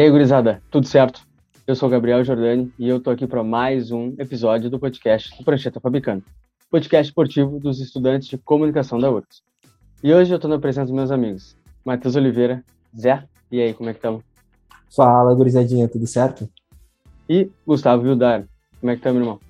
E 0.00 0.02
aí, 0.02 0.10
gurizada, 0.10 0.62
tudo 0.70 0.86
certo? 0.86 1.20
Eu 1.66 1.76
sou 1.76 1.86
o 1.86 1.92
Gabriel 1.92 2.24
Jordani 2.24 2.72
e 2.78 2.88
eu 2.88 2.98
tô 2.98 3.10
aqui 3.10 3.26
para 3.26 3.44
mais 3.44 3.90
um 3.90 4.14
episódio 4.18 4.70
do 4.70 4.78
podcast 4.78 5.36
do 5.36 5.44
Prancheta 5.44 5.78
Fabricando, 5.78 6.24
podcast 6.70 7.10
esportivo 7.10 7.60
dos 7.60 7.80
estudantes 7.80 8.26
de 8.26 8.38
comunicação 8.38 8.98
da 8.98 9.10
URGS. 9.10 9.42
E 10.02 10.14
hoje 10.14 10.32
eu 10.32 10.38
tô 10.38 10.48
na 10.48 10.58
presença 10.58 10.86
dos 10.86 10.94
meus 10.94 11.10
amigos, 11.10 11.54
Matheus 11.84 12.16
Oliveira, 12.16 12.64
Zé, 12.98 13.22
e 13.52 13.60
aí, 13.60 13.74
como 13.74 13.90
é 13.90 13.92
que 13.92 13.98
estamos? 13.98 14.22
Fala, 14.96 15.34
gurizadinha, 15.34 15.86
tudo 15.86 16.06
certo? 16.06 16.48
E 17.28 17.50
Gustavo 17.66 18.02
Vildar, 18.02 18.46
como 18.80 18.92
é 18.92 18.96
que 18.96 19.02
tá, 19.02 19.12
meu 19.12 19.20
irmão? 19.20 19.40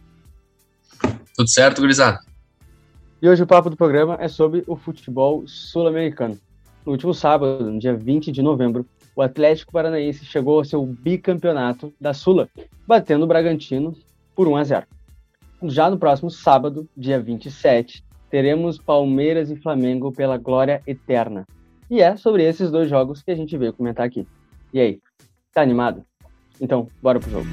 Tudo 1.37 1.49
certo, 1.49 1.81
gurizada? 1.81 2.19
E 3.23 3.29
hoje 3.29 3.41
o 3.41 3.47
papo 3.47 3.71
do 3.71 3.77
programa 3.77 4.17
é 4.19 4.27
sobre 4.27 4.65
o 4.67 4.75
futebol 4.75 5.45
sul-americano. 5.47 6.37
No 6.85 6.91
último 6.91 7.15
sábado, 7.15 7.71
no 7.71 7.79
dia 7.79 7.95
20 7.95 8.33
de 8.33 8.43
novembro, 8.43 8.85
o 9.21 9.23
Atlético 9.23 9.73
Paranaense 9.73 10.25
chegou 10.25 10.57
ao 10.57 10.65
seu 10.65 10.83
bicampeonato 10.87 11.93
da 12.01 12.15
Sula, 12.15 12.49
batendo 12.87 13.25
o 13.25 13.29
Bragantino 13.29 13.95
por 14.35 14.49
1 14.49 14.57
a 14.57 14.65
0. 14.65 14.87
Já 15.65 15.91
no 15.91 15.99
próximo 15.99 16.31
sábado, 16.31 16.89
dia 16.97 17.21
27, 17.21 18.03
teremos 18.31 18.79
Palmeiras 18.79 19.51
e 19.51 19.57
Flamengo 19.57 20.11
pela 20.11 20.39
glória 20.39 20.83
eterna. 20.87 21.47
E 21.91 22.01
é 22.01 22.17
sobre 22.17 22.45
esses 22.45 22.71
dois 22.71 22.89
jogos 22.89 23.23
que 23.23 23.31
a 23.31 23.37
gente 23.37 23.59
veio 23.59 23.75
comentar 23.75 24.07
aqui. 24.07 24.27
E 24.73 24.81
aí, 24.81 24.99
tá 25.53 25.61
animado? 25.61 26.03
Então, 26.59 26.89
bora 27.03 27.21
pro 27.21 27.31
jogo. 27.31 27.49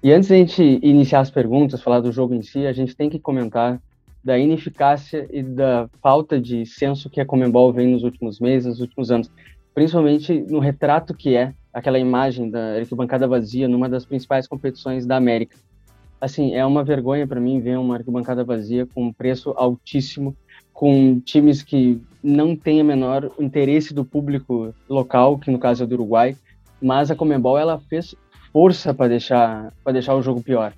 E 0.00 0.12
antes 0.12 0.28
de 0.28 0.34
a 0.34 0.38
gente 0.38 0.62
iniciar 0.80 1.20
as 1.20 1.30
perguntas, 1.30 1.82
falar 1.82 2.00
do 2.00 2.12
jogo 2.12 2.32
em 2.32 2.42
si, 2.42 2.66
a 2.66 2.72
gente 2.72 2.94
tem 2.94 3.10
que 3.10 3.18
comentar 3.18 3.80
da 4.22 4.38
ineficácia 4.38 5.26
e 5.32 5.42
da 5.42 5.88
falta 6.00 6.40
de 6.40 6.64
senso 6.66 7.10
que 7.10 7.20
a 7.20 7.26
Comembol 7.26 7.72
vem 7.72 7.88
nos 7.88 8.04
últimos 8.04 8.38
meses, 8.38 8.66
nos 8.66 8.80
últimos 8.80 9.10
anos, 9.10 9.30
principalmente 9.74 10.44
no 10.48 10.60
retrato 10.60 11.14
que 11.14 11.34
é 11.34 11.52
aquela 11.72 11.98
imagem 11.98 12.48
da 12.48 12.76
arquibancada 12.76 13.26
vazia 13.26 13.66
numa 13.66 13.88
das 13.88 14.06
principais 14.06 14.46
competições 14.46 15.04
da 15.04 15.16
América. 15.16 15.56
Assim, 16.20 16.54
é 16.54 16.64
uma 16.64 16.84
vergonha 16.84 17.26
para 17.26 17.40
mim 17.40 17.60
ver 17.60 17.78
uma 17.78 17.96
arquibancada 17.96 18.44
vazia 18.44 18.86
com 18.86 19.06
um 19.06 19.12
preço 19.12 19.52
altíssimo, 19.56 20.36
com 20.72 21.18
times 21.20 21.62
que 21.62 22.00
não 22.22 22.54
têm 22.54 22.80
a 22.80 22.84
menor 22.84 23.32
interesse 23.38 23.92
do 23.92 24.04
público 24.04 24.72
local, 24.88 25.38
que 25.38 25.50
no 25.50 25.58
caso 25.58 25.82
é 25.82 25.86
do 25.86 25.94
Uruguai, 25.94 26.36
mas 26.80 27.10
a 27.10 27.16
Comembol 27.16 27.58
ela 27.58 27.78
fez 27.78 28.14
força 28.58 28.92
para 28.92 29.06
deixar 29.06 29.72
para 29.84 29.92
deixar 29.92 30.16
o 30.16 30.22
jogo 30.22 30.42
pior. 30.42 30.72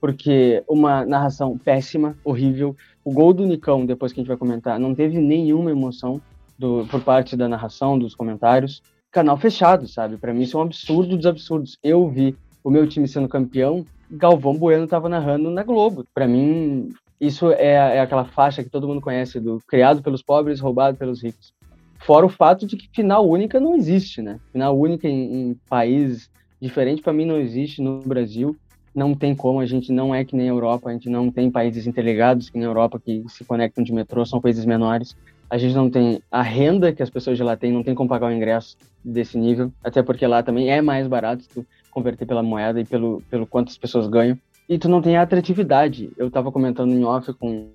Porque 0.00 0.64
uma 0.66 1.04
narração 1.04 1.58
péssima, 1.58 2.16
horrível. 2.24 2.74
O 3.04 3.12
gol 3.12 3.34
do 3.34 3.44
Nicão, 3.44 3.84
depois 3.84 4.12
que 4.12 4.20
a 4.20 4.22
gente 4.22 4.28
vai 4.28 4.36
comentar, 4.38 4.80
não 4.80 4.94
teve 4.94 5.18
nenhuma 5.18 5.70
emoção 5.70 6.22
do, 6.58 6.86
por 6.90 7.02
parte 7.02 7.36
da 7.36 7.46
narração, 7.46 7.98
dos 7.98 8.14
comentários. 8.14 8.82
Canal 9.10 9.36
fechado, 9.36 9.86
sabe? 9.86 10.16
Para 10.16 10.32
mim 10.32 10.44
isso 10.44 10.56
é 10.56 10.60
um 10.60 10.62
absurdo 10.62 11.18
dos 11.18 11.26
absurdos. 11.26 11.76
Eu 11.82 12.08
vi 12.08 12.34
o 12.64 12.70
meu 12.70 12.88
time 12.88 13.06
sendo 13.06 13.28
campeão, 13.28 13.84
Galvão 14.10 14.56
Bueno 14.56 14.84
estava 14.84 15.06
narrando 15.06 15.50
na 15.50 15.62
Globo. 15.62 16.06
Para 16.14 16.26
mim, 16.26 16.94
isso 17.20 17.52
é, 17.52 17.96
é, 17.96 18.00
aquela 18.00 18.24
faixa 18.24 18.64
que 18.64 18.70
todo 18.70 18.88
mundo 18.88 19.02
conhece 19.02 19.38
do 19.38 19.60
criado 19.68 20.02
pelos 20.02 20.22
pobres, 20.22 20.60
roubado 20.60 20.96
pelos 20.96 21.22
ricos. 21.22 21.52
Fora 21.98 22.24
o 22.24 22.30
fato 22.30 22.64
de 22.64 22.74
que 22.74 22.88
final 22.94 23.28
única 23.28 23.60
não 23.60 23.76
existe, 23.76 24.22
né? 24.22 24.40
Final 24.50 24.78
única 24.78 25.06
em, 25.06 25.50
em 25.50 25.54
países 25.68 26.30
diferente 26.60 27.02
para 27.02 27.12
mim 27.12 27.24
não 27.24 27.38
existe 27.38 27.80
no 27.82 28.00
Brasil. 28.00 28.56
Não 28.94 29.14
tem 29.14 29.34
como, 29.34 29.60
a 29.60 29.66
gente 29.66 29.92
não 29.92 30.14
é 30.14 30.24
que 30.24 30.34
nem 30.34 30.48
a 30.48 30.52
Europa, 30.52 30.88
a 30.88 30.92
gente 30.92 31.08
não 31.08 31.30
tem 31.30 31.50
países 31.50 31.86
interligados 31.86 32.50
que 32.50 32.58
na 32.58 32.64
Europa 32.64 32.98
que 32.98 33.22
se 33.28 33.44
conectam 33.44 33.84
de 33.84 33.92
metrô, 33.92 34.24
são 34.24 34.40
países 34.40 34.64
menores. 34.64 35.16
A 35.50 35.56
gente 35.56 35.74
não 35.74 35.88
tem 35.88 36.20
a 36.30 36.42
renda 36.42 36.92
que 36.92 37.02
as 37.02 37.10
pessoas 37.10 37.36
de 37.36 37.44
lá 37.44 37.56
têm, 37.56 37.72
não 37.72 37.82
tem 37.82 37.94
como 37.94 38.08
pagar 38.08 38.26
o 38.26 38.32
ingresso 38.32 38.76
desse 39.04 39.38
nível, 39.38 39.72
até 39.84 40.02
porque 40.02 40.26
lá 40.26 40.42
também 40.42 40.70
é 40.70 40.82
mais 40.82 41.06
barato 41.06 41.44
tu 41.52 41.66
converter 41.90 42.26
pela 42.26 42.42
moeda 42.42 42.80
e 42.80 42.84
pelo, 42.84 43.22
pelo 43.30 43.46
quanto 43.46 43.68
as 43.68 43.78
pessoas 43.78 44.08
ganham. 44.08 44.38
E 44.68 44.78
tu 44.78 44.88
não 44.88 45.00
tem 45.00 45.16
a 45.16 45.22
atratividade. 45.22 46.10
Eu 46.16 46.28
estava 46.28 46.52
comentando 46.52 46.92
em 46.92 47.04
off 47.04 47.32
com, 47.34 47.70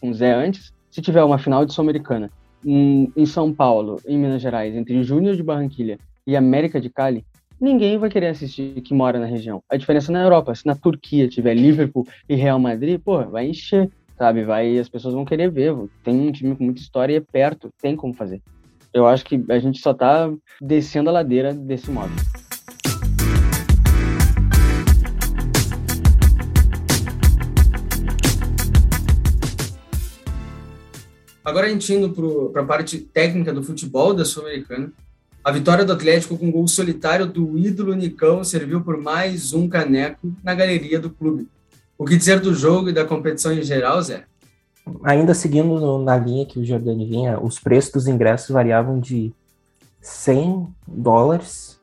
com 0.00 0.10
o 0.10 0.14
Zé 0.14 0.34
antes, 0.34 0.72
se 0.90 1.00
tiver 1.00 1.22
uma 1.22 1.38
final 1.38 1.64
de 1.64 1.72
Sul-Americana 1.72 2.30
em, 2.64 3.10
em 3.16 3.26
São 3.26 3.52
Paulo, 3.52 4.00
em 4.06 4.18
Minas 4.18 4.42
Gerais, 4.42 4.74
entre 4.74 5.02
Júnior 5.02 5.36
de 5.36 5.42
Barranquilha 5.42 5.98
e 6.26 6.36
América 6.36 6.80
de 6.80 6.90
Cali, 6.90 7.24
ninguém 7.60 7.98
vai 7.98 8.10
querer 8.10 8.28
assistir 8.28 8.80
que 8.82 8.94
mora 8.94 9.18
na 9.18 9.26
região. 9.26 9.62
A 9.68 9.76
diferença 9.76 10.12
na 10.12 10.22
Europa, 10.22 10.54
se 10.54 10.66
na 10.66 10.74
Turquia 10.74 11.28
tiver 11.28 11.54
Liverpool 11.54 12.06
e 12.28 12.34
Real 12.34 12.58
Madrid, 12.58 13.00
pô, 13.00 13.24
vai 13.24 13.48
encher, 13.48 13.90
sabe? 14.16 14.44
Vai, 14.44 14.78
as 14.78 14.88
pessoas 14.88 15.14
vão 15.14 15.24
querer 15.24 15.50
ver. 15.50 15.74
Tem 16.04 16.14
um 16.14 16.32
time 16.32 16.54
com 16.54 16.64
muita 16.64 16.80
história 16.80 17.14
e 17.14 17.16
é 17.16 17.20
perto, 17.20 17.70
tem 17.80 17.96
como 17.96 18.14
fazer. 18.14 18.42
Eu 18.92 19.06
acho 19.06 19.24
que 19.24 19.44
a 19.50 19.58
gente 19.58 19.78
só 19.80 19.92
tá 19.92 20.32
descendo 20.60 21.10
a 21.10 21.12
ladeira 21.12 21.52
desse 21.52 21.90
modo. 21.90 22.12
Agora 31.44 31.66
a 31.66 31.70
gente 31.70 31.92
indo 31.92 32.10
para 32.50 32.62
a 32.62 32.64
parte 32.64 32.98
técnica 32.98 33.52
do 33.52 33.62
futebol 33.62 34.12
da 34.12 34.24
Sul-Americana, 34.24 34.92
a 35.46 35.52
vitória 35.52 35.84
do 35.84 35.92
Atlético 35.92 36.36
com 36.36 36.50
gol 36.50 36.66
solitário 36.66 37.24
do 37.24 37.56
ídolo 37.56 37.94
Nicão 37.94 38.42
serviu 38.42 38.80
por 38.80 38.96
mais 38.96 39.52
um 39.52 39.68
caneco 39.68 40.32
na 40.42 40.52
galeria 40.52 40.98
do 40.98 41.08
clube. 41.08 41.46
O 41.96 42.04
que 42.04 42.16
dizer 42.16 42.40
do 42.40 42.52
jogo 42.52 42.88
e 42.88 42.92
da 42.92 43.04
competição 43.04 43.52
em 43.52 43.62
geral, 43.62 44.02
Zé? 44.02 44.24
Ainda 45.04 45.34
seguindo 45.34 46.02
na 46.02 46.16
linha 46.16 46.44
que 46.44 46.58
o 46.58 46.64
Jordani 46.64 47.06
vinha, 47.06 47.38
os 47.38 47.60
preços 47.60 47.92
dos 47.92 48.08
ingressos 48.08 48.50
variavam 48.50 48.98
de 48.98 49.32
100 50.00 50.66
dólares 50.84 51.78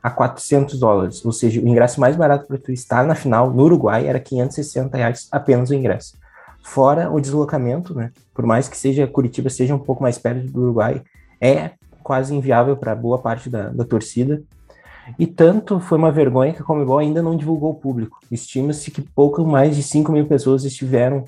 a 0.00 0.08
400 0.08 0.78
dólares. 0.78 1.24
Ou 1.24 1.32
seja, 1.32 1.60
o 1.60 1.66
ingresso 1.66 2.00
mais 2.00 2.14
barato 2.14 2.46
para 2.46 2.56
tu 2.56 2.70
estar 2.70 3.04
na 3.04 3.16
final 3.16 3.52
no 3.52 3.64
Uruguai 3.64 4.06
era 4.06 4.20
560 4.20 4.96
reais 4.96 5.26
apenas 5.32 5.70
o 5.70 5.74
ingresso. 5.74 6.14
Fora 6.62 7.10
o 7.10 7.20
deslocamento, 7.20 7.96
né? 7.96 8.12
Por 8.32 8.46
mais 8.46 8.68
que 8.68 8.76
seja 8.76 9.08
Curitiba 9.08 9.50
seja 9.50 9.74
um 9.74 9.80
pouco 9.80 10.04
mais 10.04 10.18
perto 10.18 10.46
do 10.46 10.60
Uruguai, 10.60 11.02
é 11.40 11.72
quase 12.02 12.34
inviável 12.34 12.76
para 12.76 12.94
boa 12.94 13.18
parte 13.18 13.48
da, 13.48 13.68
da 13.68 13.84
torcida. 13.84 14.42
E 15.18 15.26
tanto 15.26 15.80
foi 15.80 15.98
uma 15.98 16.12
vergonha 16.12 16.52
que 16.52 16.62
a 16.62 16.64
Comebol 16.64 16.98
ainda 16.98 17.22
não 17.22 17.36
divulgou 17.36 17.70
o 17.70 17.74
público. 17.74 18.18
Estima-se 18.30 18.90
que 18.90 19.02
pouco 19.02 19.44
mais 19.44 19.74
de 19.74 19.82
5 19.82 20.12
mil 20.12 20.26
pessoas 20.26 20.64
estiveram 20.64 21.24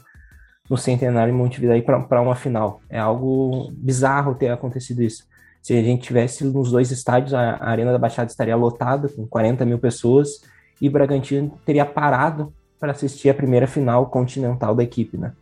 no 0.68 0.76
Centenário 0.76 1.32
em 1.32 1.36
Montevideo 1.36 1.82
para 1.82 2.22
uma 2.22 2.34
final. 2.34 2.80
É 2.88 2.98
algo 2.98 3.70
bizarro 3.72 4.34
ter 4.34 4.50
acontecido 4.50 5.02
isso. 5.02 5.24
Se 5.62 5.72
a 5.72 5.82
gente 5.82 6.02
tivesse 6.02 6.44
nos 6.44 6.70
dois 6.70 6.90
estádios, 6.90 7.34
a 7.34 7.58
Arena 7.60 7.90
da 7.90 7.98
Baixada 7.98 8.30
estaria 8.30 8.54
lotada, 8.54 9.08
com 9.08 9.26
40 9.26 9.64
mil 9.64 9.78
pessoas, 9.78 10.42
e 10.80 10.88
Bragantino 10.88 11.58
teria 11.64 11.86
parado 11.86 12.52
para 12.78 12.92
assistir 12.92 13.30
a 13.30 13.34
primeira 13.34 13.66
final 13.66 14.06
continental 14.06 14.74
da 14.74 14.82
equipe, 14.82 15.16
né? 15.16 15.32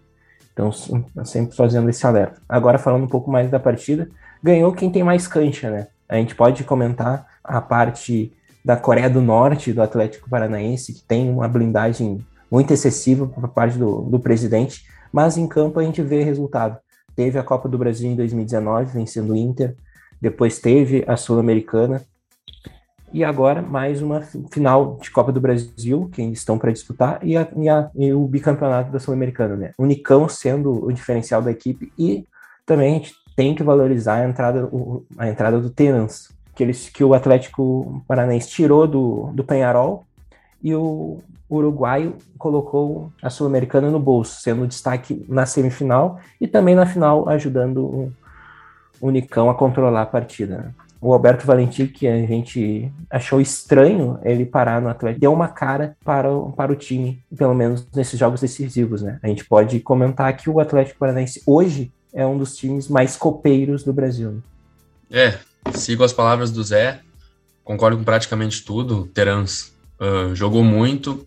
Então, 0.53 0.71
sempre 1.25 1.57
fazendo 1.57 1.89
esse 1.89 2.07
alerta. 2.07 2.41
Agora, 2.49 2.79
falando 2.79 3.05
um 3.05 3.09
pouco 3.09 3.31
mais 3.31 3.51
da 3.51 3.59
partida, 3.59 4.09
ganhou 4.43 4.73
quem 4.73 4.91
tem 4.91 5.03
mais 5.03 5.27
cancha, 5.27 5.71
né? 5.71 5.87
A 6.09 6.17
gente 6.17 6.35
pode 6.35 6.65
comentar 6.65 7.27
a 7.43 7.61
parte 7.61 8.33
da 8.65 8.77
Coreia 8.77 9.09
do 9.09 9.21
Norte, 9.21 9.73
do 9.73 9.83
Atlético 9.83 10.29
Paranaense, 10.29 10.93
que 10.93 11.03
tem 11.03 11.31
uma 11.31 11.49
blindagem 11.49 12.25
muito 12.51 12.73
excessiva 12.73 13.27
por 13.27 13.49
parte 13.49 13.79
do, 13.79 14.03
do 14.03 14.21
presidente, 14.21 14.85
mas 15.13 15.37
em 15.37 15.47
campo 15.47 15.81
a 15.81 15.83
gente 15.83 16.03
vê 16.03 16.23
resultado. 16.23 16.79
Teve 17.17 17.39
a 17.39 17.43
Copa 17.43 17.69
do 17.69 17.79
Brasil 17.79 18.11
em 18.11 18.17
2019, 18.17 18.93
vencendo 18.93 19.33
o 19.33 19.37
Inter, 19.37 19.75
depois 20.21 20.59
teve 20.59 21.05
a 21.07 21.17
Sul-Americana, 21.17 22.03
e 23.13 23.23
agora 23.25 23.61
mais 23.61 24.01
uma 24.01 24.23
final 24.51 24.99
de 25.01 25.11
Copa 25.11 25.31
do 25.33 25.41
Brasil, 25.41 26.09
que 26.13 26.23
estão 26.23 26.59
para 26.59 26.73
disputar, 26.73 27.19
e, 27.23 27.37
a, 27.37 27.47
e, 27.57 27.69
a, 27.69 27.91
e, 27.95 28.13
o 28.13 28.27
bicampeonato 28.27 28.91
da 28.91 28.99
Sul-Americana, 28.99 29.57
né? 29.57 29.73
O 29.77 29.85
Nicão 29.85 30.29
sendo 30.29 30.85
o 30.85 30.93
diferencial 30.93 31.43
da 31.43 31.51
equipe, 31.51 31.93
e 31.99 32.27
também 32.65 32.91
a 32.91 32.99
gente 32.99 33.22
tem 33.37 33.55
que 33.55 33.63
valorizar 33.63 34.17
a 34.17 34.29
entrada, 34.29 34.69
a 35.19 35.29
entrada 35.29 35.61
do 35.61 35.71
Tenans, 35.71 36.31
que, 36.55 36.63
eles, 36.63 36.89
que 36.89 37.03
o 37.03 37.15
Atlético 37.15 38.03
Paranaense 38.07 38.49
tirou 38.49 38.87
do, 38.87 39.31
do 39.33 39.45
Penharol 39.45 40.05
e 40.63 40.75
o 40.75 41.19
uruguaio 41.51 42.17
colocou 42.39 43.11
a 43.23 43.29
Sul-Americana 43.29 43.91
no 43.91 43.99
bolso, 43.99 44.41
sendo 44.41 44.67
destaque 44.67 45.25
na 45.29 45.45
semifinal 45.45 46.19
e 46.41 46.47
também 46.47 46.75
na 46.75 46.87
final, 46.87 47.29
ajudando 47.29 47.85
o, 47.85 48.13
o 49.01 49.11
Nicão 49.11 49.51
a 49.51 49.55
controlar 49.55 50.03
a 50.03 50.07
partida. 50.07 50.75
O 51.01 51.13
Alberto 51.13 51.45
Valentim, 51.45 51.89
que 51.89 52.07
a 52.07 52.17
gente 52.17 52.91
achou 53.11 53.41
estranho 53.41 54.21
ele 54.23 54.47
parar 54.47 54.81
no 54.81 54.89
Atlético, 54.89 55.21
deu 55.21 55.33
uma 55.33 55.49
cara 55.49 55.97
para, 56.05 56.33
o, 56.33 56.53
para 56.53 56.71
o 56.71 56.77
time, 56.77 57.21
pelo 57.37 57.55
menos 57.55 57.87
nesses 57.93 58.19
jogos 58.19 58.41
decisivos, 58.41 59.03
né? 59.03 59.19
A 59.21 59.27
gente 59.27 59.45
pode 59.45 59.81
comentar 59.81 60.35
que 60.37 60.49
o 60.49 60.61
Atlético 60.61 61.01
Paranaense 61.01 61.43
hoje 61.45 61.91
é 62.13 62.27
um 62.27 62.37
dos 62.37 62.57
times 62.57 62.89
mais 62.89 63.17
copeiros 63.17 63.83
do 63.83 63.93
Brasil. 63.93 64.43
É, 65.11 65.39
sigo 65.75 66.05
as 66.05 66.13
palavras 66.13 66.51
do 66.51 66.63
Zé, 66.63 67.01
concordo 67.65 67.97
com 67.97 68.05
praticamente 68.05 68.65
tudo. 68.65 69.07
Terans 69.15 69.73
uh, 70.01 70.35
jogou 70.35 70.63
muito, 70.63 71.27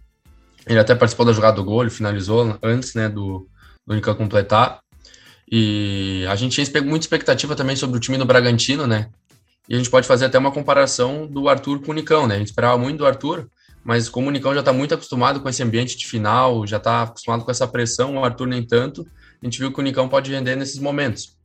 Ele 0.67 0.79
até 0.79 0.95
participou 0.95 1.25
da 1.25 1.33
jogada 1.33 1.55
do 1.55 1.63
gol, 1.63 1.81
ele 1.81 1.91
finalizou 1.91 2.57
antes 2.61 2.93
né, 2.93 3.07
do, 3.07 3.47
do 3.85 4.15
completar. 4.15 4.79
E 5.51 6.25
a 6.27 6.35
gente 6.35 6.63
tinha 6.63 6.81
muita 6.81 7.05
expectativa 7.05 7.55
também 7.55 7.75
sobre 7.75 7.97
o 7.97 7.99
time 7.99 8.17
do 8.17 8.25
Bragantino, 8.25 8.87
né? 8.87 9.09
E 9.69 9.75
a 9.75 9.77
gente 9.77 9.89
pode 9.89 10.07
fazer 10.07 10.25
até 10.25 10.37
uma 10.37 10.51
comparação 10.51 11.27
do 11.27 11.47
Arthur 11.47 11.81
com 11.81 11.91
o 11.91 11.93
Nicão, 11.93 12.27
né? 12.27 12.35
A 12.35 12.37
gente 12.39 12.47
esperava 12.47 12.77
muito 12.77 12.97
do 12.97 13.05
Arthur, 13.05 13.47
mas 13.83 14.09
como 14.09 14.29
o 14.29 14.31
Nicão 14.31 14.53
já 14.53 14.61
está 14.61 14.73
muito 14.73 14.95
acostumado 14.95 15.39
com 15.39 15.49
esse 15.49 15.61
ambiente 15.61 15.97
de 15.97 16.07
final, 16.07 16.65
já 16.65 16.77
está 16.77 17.03
acostumado 17.03 17.43
com 17.43 17.51
essa 17.51 17.67
pressão, 17.67 18.15
o 18.15 18.25
Arthur 18.25 18.47
nem 18.47 18.63
tanto, 18.63 19.05
a 19.45 19.47
gente 19.47 19.59
viu 19.59 19.71
que 19.71 19.79
o 19.79 19.83
Nicão 19.83 20.09
pode 20.09 20.31
render 20.31 20.55
nesses 20.55 20.79
momentos. 20.79 21.37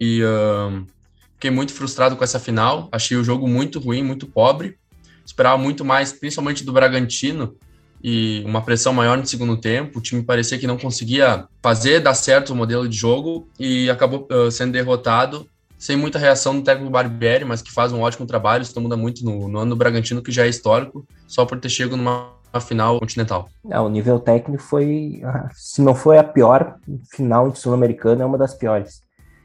E 0.00 0.22
uh, 0.24 0.86
fiquei 1.34 1.50
muito 1.50 1.74
frustrado 1.74 2.16
com 2.16 2.24
essa 2.24 2.40
final, 2.40 2.88
achei 2.90 3.14
o 3.16 3.22
jogo 3.22 3.46
muito 3.46 3.78
ruim, 3.78 4.02
muito 4.02 4.26
pobre, 4.26 4.78
esperava 5.24 5.58
muito 5.58 5.84
mais, 5.84 6.14
principalmente 6.14 6.64
do 6.64 6.72
Bragantino, 6.72 7.54
e 8.02 8.42
uma 8.46 8.62
pressão 8.62 8.94
maior 8.94 9.18
no 9.18 9.26
segundo 9.26 9.58
tempo. 9.58 9.98
O 9.98 10.02
time 10.02 10.22
parecia 10.22 10.58
que 10.58 10.66
não 10.66 10.78
conseguia 10.78 11.46
fazer 11.62 12.00
dar 12.00 12.14
certo 12.14 12.54
o 12.54 12.56
modelo 12.56 12.88
de 12.88 12.96
jogo 12.96 13.46
e 13.58 13.90
acabou 13.90 14.26
uh, 14.32 14.50
sendo 14.50 14.72
derrotado 14.72 15.46
sem 15.78 15.96
muita 15.96 16.18
reação 16.18 16.56
do 16.56 16.62
técnico 16.62 16.90
Barbieri, 16.90 17.44
mas 17.44 17.60
que 17.60 17.70
faz 17.70 17.92
um 17.92 18.00
ótimo 18.00 18.26
trabalho. 18.26 18.62
Isso 18.62 18.78
muda 18.80 18.96
muito 18.96 19.22
no, 19.22 19.46
no 19.46 19.58
ano 19.58 19.70
do 19.70 19.76
Bragantino, 19.76 20.22
que 20.22 20.32
já 20.32 20.46
é 20.46 20.48
histórico, 20.48 21.06
só 21.26 21.44
por 21.44 21.60
ter 21.60 21.68
chegado 21.68 21.98
numa 21.98 22.39
final 22.58 22.98
continental. 22.98 23.48
É, 23.68 23.78
o 23.78 23.88
nível 23.88 24.18
técnico 24.18 24.62
foi, 24.62 25.20
ah, 25.22 25.50
se 25.52 25.82
não 25.82 25.94
foi 25.94 26.18
a 26.18 26.24
pior 26.24 26.78
final 27.14 27.50
de 27.50 27.58
Sul-Americana, 27.58 28.22
é 28.22 28.26
uma 28.26 28.38
das 28.38 28.54
piores. 28.54 29.02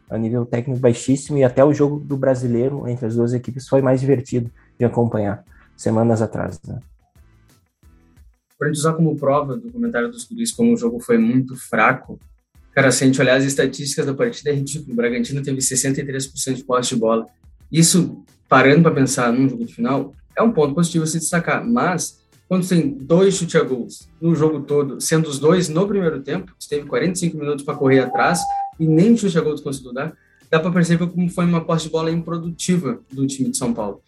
É 0.10 0.16
um 0.16 0.20
nível 0.20 0.46
técnico 0.46 0.80
baixíssimo 0.80 1.38
e 1.38 1.44
até 1.44 1.64
o 1.64 1.74
jogo 1.74 2.00
do 2.00 2.16
brasileiro 2.16 2.88
entre 2.88 3.06
as 3.06 3.16
duas 3.16 3.34
equipes 3.34 3.68
foi 3.68 3.82
mais 3.82 4.00
divertido 4.00 4.50
de 4.80 4.86
acompanhar 4.86 5.44
semanas 5.76 6.22
atrás. 6.22 6.60
Né? 6.66 6.80
Para 8.58 8.70
gente 8.70 8.78
usar 8.78 8.94
como 8.94 9.16
prova 9.18 9.58
do 9.58 9.72
comentário 9.72 10.10
dos 10.10 10.26
guris 10.26 10.52
como 10.52 10.74
o 10.74 10.78
jogo 10.78 11.00
foi 11.00 11.18
muito 11.18 11.56
fraco, 11.56 12.20
cara, 12.74 12.92
se 12.92 13.04
a 13.04 13.08
gente 13.08 13.20
olhar 13.20 13.38
as 13.38 13.44
estatísticas 13.44 14.06
da 14.06 14.14
partida, 14.14 14.52
é 14.52 14.54
ridículo. 14.54 14.94
O 14.94 14.96
Bragantino 14.96 15.42
teve 15.42 15.60
63% 15.60 16.54
de 16.54 16.64
posse 16.64 16.96
de 16.96 17.02
bola. 17.02 17.26
Isso, 17.72 18.24
parando 18.48 18.84
para 18.84 18.96
pensar 18.96 19.34
num 19.34 19.50
jogo 19.50 19.66
de 19.66 19.74
final, 19.74 20.14
é 20.38 20.42
um 20.42 20.52
ponto 20.52 20.76
positivo 20.76 21.04
a 21.04 21.08
se 21.08 21.20
destacar. 21.20 21.66
Mas, 21.66 22.25
quando 22.48 22.68
tem 22.68 22.90
dois 22.90 23.36
chute 23.36 23.58
a 23.58 23.64
gols 23.64 24.08
no 24.22 24.36
jogo 24.36 24.62
todo, 24.62 25.02
sendo 25.02 25.28
os 25.28 25.40
dois 25.40 25.68
no 25.68 25.88
primeiro 25.88 26.22
tempo, 26.22 26.54
teve 26.70 26.86
45 26.86 27.38
minutos 27.38 27.66
para 27.66 27.76
correr 27.76 28.00
atrás 28.00 28.40
e 28.80 28.86
nem 28.86 29.18
chute 29.18 29.38
a 29.38 29.42
gols 29.42 29.62
conseguiu 29.62 29.94
dar, 29.94 30.16
dá 30.50 30.60
para 30.60 30.72
perceber 30.72 31.08
como 31.08 31.30
foi 31.30 31.46
uma 31.46 31.64
posse 31.64 31.86
de 31.86 31.92
bola 31.92 32.12
improdutiva 32.12 33.00
do 33.12 33.26
time 33.26 33.50
de 33.50 33.58
São 33.58 33.74
Paulo. 33.74 34.02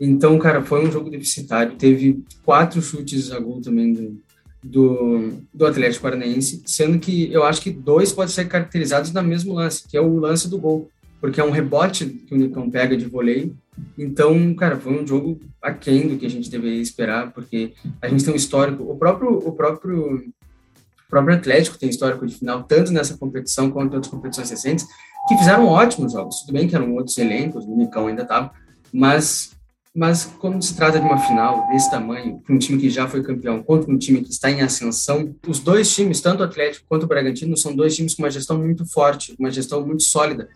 Então, 0.00 0.38
cara, 0.38 0.62
foi 0.62 0.86
um 0.86 0.90
jogo 0.90 1.10
deficitário. 1.10 1.76
Teve 1.76 2.24
quatro 2.44 2.80
chutes 2.80 3.30
a 3.32 3.38
gol 3.38 3.60
também 3.60 3.92
do, 3.92 4.18
do, 4.62 5.32
do 5.52 5.66
Atlético 5.66 6.04
Paranaense, 6.04 6.62
sendo 6.64 6.98
que 6.98 7.30
eu 7.30 7.44
acho 7.44 7.60
que 7.60 7.70
dois 7.70 8.12
podem 8.12 8.32
ser 8.32 8.48
caracterizados 8.48 9.12
no 9.12 9.22
mesmo 9.22 9.52
lance, 9.52 9.86
que 9.86 9.96
é 9.96 10.00
o 10.00 10.18
lance 10.18 10.48
do 10.48 10.58
gol, 10.58 10.88
porque 11.20 11.40
é 11.40 11.44
um 11.44 11.50
rebote 11.50 12.06
que 12.06 12.34
o 12.34 12.38
Nicão 12.38 12.70
pega 12.70 12.96
de 12.96 13.06
voleio. 13.06 13.56
Então, 13.96 14.54
cara, 14.54 14.76
foi 14.76 15.02
um 15.02 15.06
jogo 15.06 15.40
aquém 15.60 16.08
do 16.08 16.16
que 16.16 16.26
a 16.26 16.30
gente 16.30 16.50
deveria 16.50 16.80
esperar, 16.80 17.32
porque 17.32 17.74
a 18.00 18.08
gente 18.08 18.24
tem 18.24 18.32
um 18.32 18.36
histórico. 18.36 18.82
O 18.84 18.96
próprio, 18.96 19.36
o 19.36 19.52
próprio, 19.52 20.16
o 20.16 21.10
próprio 21.10 21.36
Atlético 21.36 21.78
tem 21.78 21.90
histórico 21.90 22.26
de 22.26 22.34
final, 22.34 22.62
tanto 22.64 22.92
nessa 22.92 23.16
competição 23.16 23.70
quanto 23.70 23.92
em 23.92 23.96
outras 23.96 24.12
competições 24.12 24.50
recentes, 24.50 24.86
que 25.28 25.36
fizeram 25.36 25.66
ótimos 25.66 26.12
jogos. 26.12 26.40
Tudo 26.40 26.54
bem 26.54 26.66
que 26.66 26.74
eram 26.74 26.94
outros 26.94 27.16
elencos, 27.18 27.64
o 27.64 27.76
Nicão 27.76 28.06
ainda 28.06 28.22
estava, 28.22 28.52
mas 28.92 29.52
mas 29.92 30.24
quando 30.24 30.62
se 30.62 30.76
trata 30.76 31.00
de 31.00 31.04
uma 31.04 31.18
final 31.18 31.66
desse 31.68 31.90
tamanho, 31.90 32.40
com 32.46 32.52
um 32.52 32.58
time 32.58 32.78
que 32.78 32.88
já 32.88 33.08
foi 33.08 33.22
campeão 33.24 33.60
contra 33.60 33.90
um 33.90 33.98
time 33.98 34.20
que 34.22 34.30
está 34.30 34.48
em 34.48 34.62
ascensão, 34.62 35.34
os 35.46 35.58
dois 35.58 35.92
times, 35.92 36.20
tanto 36.20 36.40
o 36.40 36.44
Atlético 36.44 36.86
quanto 36.88 37.02
o 37.02 37.06
Bragantino, 37.08 37.56
são 37.56 37.74
dois 37.74 37.96
times 37.96 38.14
com 38.14 38.22
uma 38.22 38.30
gestão 38.30 38.56
muito 38.56 38.86
forte, 38.86 39.34
uma 39.38 39.50
gestão 39.50 39.84
muito 39.84 40.04
sólida. 40.04 40.48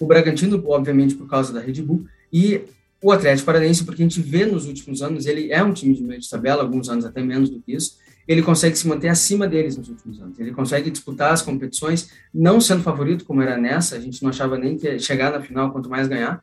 O 0.00 0.06
Bragantino, 0.06 0.62
obviamente, 0.66 1.14
por 1.14 1.28
causa 1.28 1.52
da 1.52 1.60
Red 1.60 1.82
Bull, 1.82 2.06
e 2.32 2.62
o 3.02 3.12
Atlético 3.12 3.46
Paranaense, 3.46 3.84
porque 3.84 4.02
a 4.02 4.04
gente 4.04 4.20
vê 4.20 4.44
nos 4.44 4.66
últimos 4.66 5.02
anos, 5.02 5.26
ele 5.26 5.52
é 5.52 5.62
um 5.62 5.72
time 5.72 5.94
de 5.94 6.02
meio 6.02 6.20
de 6.20 6.28
tabela, 6.28 6.62
alguns 6.62 6.88
anos 6.88 7.04
até 7.04 7.22
menos 7.22 7.48
do 7.48 7.60
que 7.60 7.72
isso, 7.72 7.98
ele 8.28 8.42
consegue 8.42 8.76
se 8.76 8.86
manter 8.86 9.08
acima 9.08 9.48
deles 9.48 9.76
nos 9.76 9.88
últimos 9.88 10.20
anos. 10.20 10.38
Ele 10.38 10.52
consegue 10.52 10.90
disputar 10.90 11.32
as 11.32 11.42
competições, 11.42 12.10
não 12.32 12.60
sendo 12.60 12.82
favorito, 12.82 13.24
como 13.24 13.42
era 13.42 13.56
nessa, 13.56 13.96
a 13.96 14.00
gente 14.00 14.22
não 14.22 14.30
achava 14.30 14.58
nem 14.58 14.76
que 14.76 14.98
chegar 14.98 15.32
na 15.32 15.40
final, 15.40 15.72
quanto 15.72 15.88
mais 15.88 16.06
ganhar, 16.06 16.42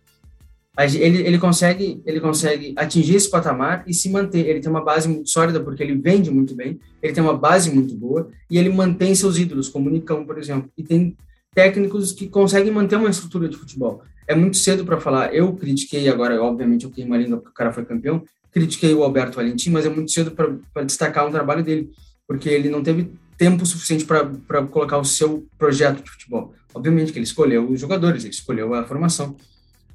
ele, 0.86 1.21
ele, 1.25 1.39
consegue, 1.39 2.01
ele 2.06 2.19
consegue 2.19 2.74
atingir 2.75 3.15
esse 3.15 3.31
patamar 3.31 3.83
e 3.88 3.94
se 3.94 4.10
manter. 4.10 4.48
Ele 4.48 4.60
tem 4.60 4.69
uma 4.69 4.83
base 4.83 5.07
muito 5.07 5.27
sólida, 5.27 5.60
porque 5.60 5.81
ele 5.81 5.95
vende 5.95 6.30
muito 6.30 6.53
bem, 6.53 6.80
ele 7.01 7.13
tem 7.13 7.24
uma 7.24 7.36
base 7.36 7.74
muito 7.74 7.95
boa 7.95 8.30
e 8.50 8.60
ele 8.60 8.69
mantém 8.69 9.15
seus 9.15 9.39
ídolos, 9.39 9.69
como 9.69 9.89
o 9.89 9.92
Nicão, 9.92 10.24
por 10.24 10.38
exemplo. 10.38 10.69
E 10.77 10.83
tem 10.83 11.18
técnicos 11.57 12.12
que 12.12 12.27
conseguem 12.27 12.71
manter 12.71 12.98
uma 12.98 13.09
estrutura 13.09 13.50
de 13.50 13.57
futebol. 13.57 14.04
É 14.27 14.36
muito 14.36 14.57
cedo 14.57 14.86
para 14.86 15.00
falar. 15.00 15.33
Eu 15.33 15.54
critiquei, 15.54 16.07
agora, 16.07 16.39
obviamente, 16.39 16.86
eu 16.86 16.92
queimei 16.92 17.12
uma 17.12 17.24
língua 17.24 17.38
porque 17.38 17.50
o 17.50 17.54
cara 17.54 17.74
foi 17.74 17.83
campeão, 17.83 18.24
critiquei 18.51 18.94
o 18.94 19.04
Alberto 19.04 19.38
Valentim, 19.38 19.71
mas 19.71 19.83
é 19.83 19.89
muito 19.89 20.12
cedo 20.12 20.30
para 20.31 20.83
destacar 20.83 21.27
um 21.27 21.31
trabalho 21.31 21.63
dele, 21.63 21.89
porque 22.27 22.48
ele 22.48 22.69
não 22.69 22.83
teve 22.83 23.12
tempo 23.39 23.65
suficiente 23.65 24.06
para 24.06 24.63
colocar 24.68 25.00
o 25.00 25.04
seu 25.04 25.48
projeto 25.57 26.04
de 26.04 26.12
futebol. 26.12 26.54
Obviamente 26.75 27.12
que 27.12 27.18
ele 27.18 27.25
escolheu 27.25 27.68
os 27.68 27.81
jogadores, 27.81 28.24
ele 28.24 28.33
escolheu 28.33 28.75
a 28.75 28.83
formação 28.83 29.36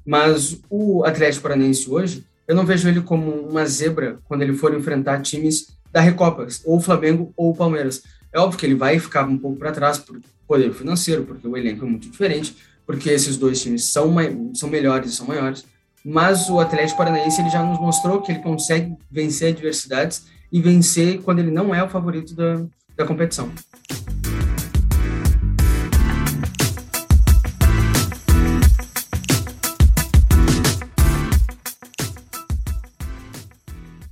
mas 0.05 0.59
o 0.69 1.03
Atlético 1.05 1.43
Paranaense 1.43 1.89
hoje, 1.89 2.25
eu 2.47 2.55
não 2.55 2.65
vejo 2.65 2.87
ele 2.89 3.01
como 3.01 3.31
uma 3.31 3.65
zebra 3.65 4.19
quando 4.25 4.41
ele 4.41 4.53
for 4.53 4.73
enfrentar 4.73 5.21
times 5.21 5.67
da 5.91 6.01
Recopa, 6.01 6.45
ou 6.65 6.77
o 6.77 6.81
Flamengo 6.81 7.31
ou 7.37 7.51
o 7.51 7.55
Palmeiras. 7.55 8.03
É 8.33 8.39
óbvio 8.39 8.57
que 8.57 8.65
ele 8.65 8.73
vai 8.73 8.97
ficar 8.97 9.29
um 9.29 9.37
pouco 9.37 9.59
para 9.59 9.71
trás 9.71 9.99
por 9.99 10.19
poder 10.47 10.73
financeiro, 10.73 11.23
porque 11.23 11.47
o 11.47 11.55
elenco 11.55 11.85
é 11.85 11.87
muito 11.87 12.09
diferente, 12.09 12.55
porque 12.83 13.11
esses 13.11 13.37
dois 13.37 13.61
times 13.61 13.83
são, 13.83 14.11
são 14.55 14.67
melhores 14.69 15.11
e 15.11 15.15
são 15.15 15.27
maiores. 15.27 15.63
Mas 16.03 16.49
o 16.49 16.59
Atlético 16.59 16.97
Paranaense 16.97 17.39
ele 17.39 17.51
já 17.51 17.61
nos 17.61 17.79
mostrou 17.79 18.23
que 18.23 18.31
ele 18.31 18.39
consegue 18.39 18.97
vencer 19.11 19.53
adversidades 19.53 20.25
e 20.51 20.59
vencer 20.59 21.21
quando 21.21 21.39
ele 21.39 21.51
não 21.51 21.75
é 21.75 21.83
o 21.83 21.87
favorito 21.87 22.33
da, 22.33 22.65
da 22.97 23.05
competição. 23.05 23.51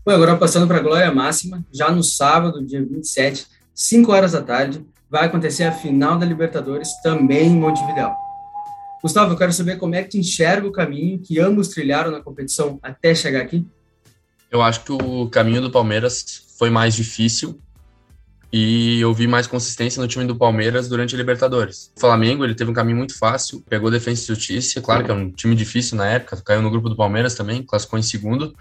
Bom, 0.05 0.11
agora 0.11 0.37
passando 0.37 0.67
para 0.67 0.77
a 0.77 0.81
Glória 0.81 1.11
Máxima, 1.11 1.65
já 1.71 1.91
no 1.91 2.03
sábado, 2.03 2.63
dia 2.63 2.85
27, 2.85 3.47
5 3.81 4.11
horas 4.11 4.33
da 4.33 4.43
tarde, 4.43 4.85
vai 5.09 5.25
acontecer 5.25 5.63
a 5.63 5.71
final 5.71 6.15
da 6.15 6.23
Libertadores, 6.23 6.89
também 7.01 7.47
em 7.47 7.59
Montevideo. 7.59 8.11
Gustavo, 9.01 9.33
eu 9.33 9.37
quero 9.37 9.51
saber 9.51 9.77
como 9.77 9.95
é 9.95 10.03
que 10.03 10.09
tu 10.09 10.17
enxerga 10.19 10.67
o 10.67 10.71
caminho 10.71 11.17
que 11.17 11.39
ambos 11.39 11.69
trilharam 11.69 12.11
na 12.11 12.21
competição 12.21 12.77
até 12.83 13.15
chegar 13.15 13.41
aqui. 13.41 13.65
Eu 14.51 14.61
acho 14.61 14.83
que 14.83 14.91
o 14.91 15.27
caminho 15.29 15.61
do 15.61 15.71
Palmeiras 15.71 16.45
foi 16.59 16.69
mais 16.69 16.93
difícil 16.93 17.59
e 18.53 18.99
eu 18.99 19.11
vi 19.15 19.25
mais 19.25 19.47
consistência 19.47 19.99
no 19.99 20.07
time 20.07 20.25
do 20.25 20.35
Palmeiras 20.35 20.87
durante 20.87 21.15
a 21.15 21.17
Libertadores. 21.17 21.91
O 21.97 21.99
Flamengo, 21.99 22.43
ele 22.43 22.53
teve 22.53 22.69
um 22.69 22.75
caminho 22.75 22.97
muito 22.97 23.17
fácil, 23.17 23.63
pegou 23.67 23.89
Defensa 23.89 24.21
e 24.21 24.27
Justiça, 24.27 24.79
claro 24.79 25.03
que 25.03 25.09
é 25.09 25.13
um 25.13 25.31
time 25.31 25.55
difícil 25.55 25.97
na 25.97 26.05
época, 26.05 26.39
caiu 26.45 26.61
no 26.61 26.69
grupo 26.69 26.87
do 26.87 26.95
Palmeiras 26.95 27.33
também, 27.33 27.63
classificou 27.63 27.97
em 27.97 28.03
segundo, 28.03 28.53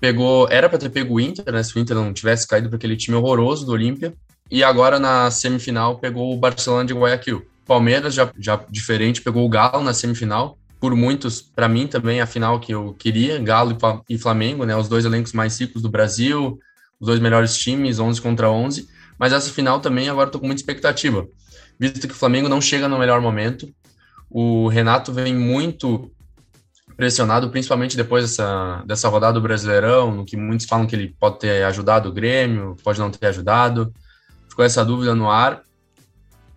pegou, 0.00 0.48
era 0.50 0.68
para 0.68 0.78
ter 0.78 0.88
pego 0.88 1.14
o 1.14 1.20
Inter, 1.20 1.52
né, 1.52 1.62
se 1.62 1.76
o 1.76 1.78
Inter 1.78 1.94
não 1.94 2.12
tivesse 2.12 2.48
caído 2.48 2.68
para 2.68 2.78
aquele 2.78 2.96
time 2.96 3.16
horroroso 3.16 3.64
do 3.64 3.70
Olímpia, 3.70 4.12
e 4.50 4.64
agora 4.64 4.98
na 4.98 5.30
semifinal 5.30 5.98
pegou 5.98 6.34
o 6.34 6.36
Barcelona 6.36 6.84
de 6.84 6.94
Guayaquil. 6.94 7.46
Palmeiras 7.66 8.14
já, 8.14 8.30
já 8.38 8.60
diferente, 8.68 9.22
pegou 9.22 9.46
o 9.46 9.48
Galo 9.48 9.84
na 9.84 9.94
semifinal, 9.94 10.58
por 10.80 10.94
muitos, 10.96 11.40
para 11.40 11.68
mim 11.68 11.86
também 11.86 12.20
a 12.20 12.26
final 12.26 12.58
que 12.58 12.72
eu 12.72 12.94
queria, 12.98 13.38
Galo 13.38 13.76
e 14.08 14.18
Flamengo, 14.18 14.64
né, 14.64 14.74
os 14.74 14.88
dois 14.88 15.04
elencos 15.04 15.32
mais 15.32 15.60
ricos 15.60 15.82
do 15.82 15.88
Brasil, 15.88 16.58
os 16.98 17.06
dois 17.06 17.20
melhores 17.20 17.56
times, 17.56 17.98
11 17.98 18.20
contra 18.20 18.50
11, 18.50 18.88
mas 19.18 19.32
essa 19.32 19.50
final 19.52 19.78
também 19.80 20.08
agora 20.08 20.28
estou 20.28 20.40
com 20.40 20.46
muita 20.46 20.62
expectativa, 20.62 21.28
visto 21.78 22.08
que 22.08 22.14
o 22.14 22.16
Flamengo 22.16 22.48
não 22.48 22.60
chega 22.60 22.88
no 22.88 22.98
melhor 22.98 23.20
momento, 23.20 23.72
o 24.30 24.68
Renato 24.68 25.12
vem 25.12 25.34
muito 25.34 26.10
pressionado, 26.96 27.50
principalmente 27.50 27.96
depois 27.96 28.24
dessa, 28.24 28.82
dessa 28.86 29.08
rodada 29.08 29.34
do 29.34 29.40
Brasileirão, 29.40 30.14
no 30.14 30.24
que 30.24 30.36
muitos 30.36 30.66
falam 30.66 30.86
que 30.86 30.94
ele 30.94 31.14
pode 31.18 31.38
ter 31.38 31.64
ajudado 31.64 32.08
o 32.08 32.12
Grêmio, 32.12 32.76
pode 32.84 32.98
não 32.98 33.10
ter 33.10 33.26
ajudado. 33.26 33.92
Ficou 34.60 34.66
essa 34.66 34.84
dúvida 34.84 35.14
no 35.14 35.30
ar. 35.30 35.62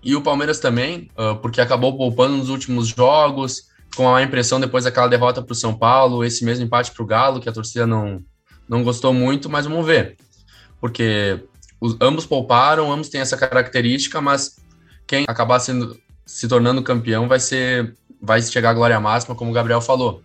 E 0.03 0.13
o 0.13 0.21
Palmeiras 0.21 0.59
também, 0.59 1.09
uh, 1.17 1.37
porque 1.37 1.61
acabou 1.61 1.95
poupando 1.95 2.35
nos 2.35 2.49
últimos 2.49 2.89
jogos, 2.89 3.69
com 3.95 4.13
a 4.13 4.21
impressão 4.21 4.59
depois 4.59 4.83
daquela 4.83 5.07
derrota 5.07 5.41
para 5.41 5.53
o 5.53 5.55
São 5.55 5.73
Paulo, 5.73 6.21
esse 6.21 6.43
mesmo 6.43 6.65
empate 6.65 6.91
para 6.91 7.01
o 7.01 7.05
Galo, 7.05 7.39
que 7.39 7.47
a 7.47 7.53
torcida 7.53 7.87
não, 7.87 8.21
não 8.67 8.83
gostou 8.83 9.13
muito, 9.13 9.49
mas 9.49 9.65
vamos 9.65 9.85
ver. 9.85 10.17
Porque 10.81 11.45
os, 11.79 11.95
ambos 12.01 12.25
pouparam, 12.25 12.91
ambos 12.91 13.07
têm 13.07 13.21
essa 13.21 13.37
característica, 13.37 14.19
mas 14.19 14.57
quem 15.07 15.23
acabar 15.25 15.61
sendo, 15.61 15.97
se 16.25 16.45
tornando 16.45 16.83
campeão 16.83 17.29
vai 17.29 17.39
ser 17.39 17.95
vai 18.21 18.41
chegar 18.41 18.71
à 18.71 18.73
glória 18.73 18.99
máxima, 18.99 19.33
como 19.33 19.51
o 19.51 19.53
Gabriel 19.53 19.79
falou. 19.79 20.21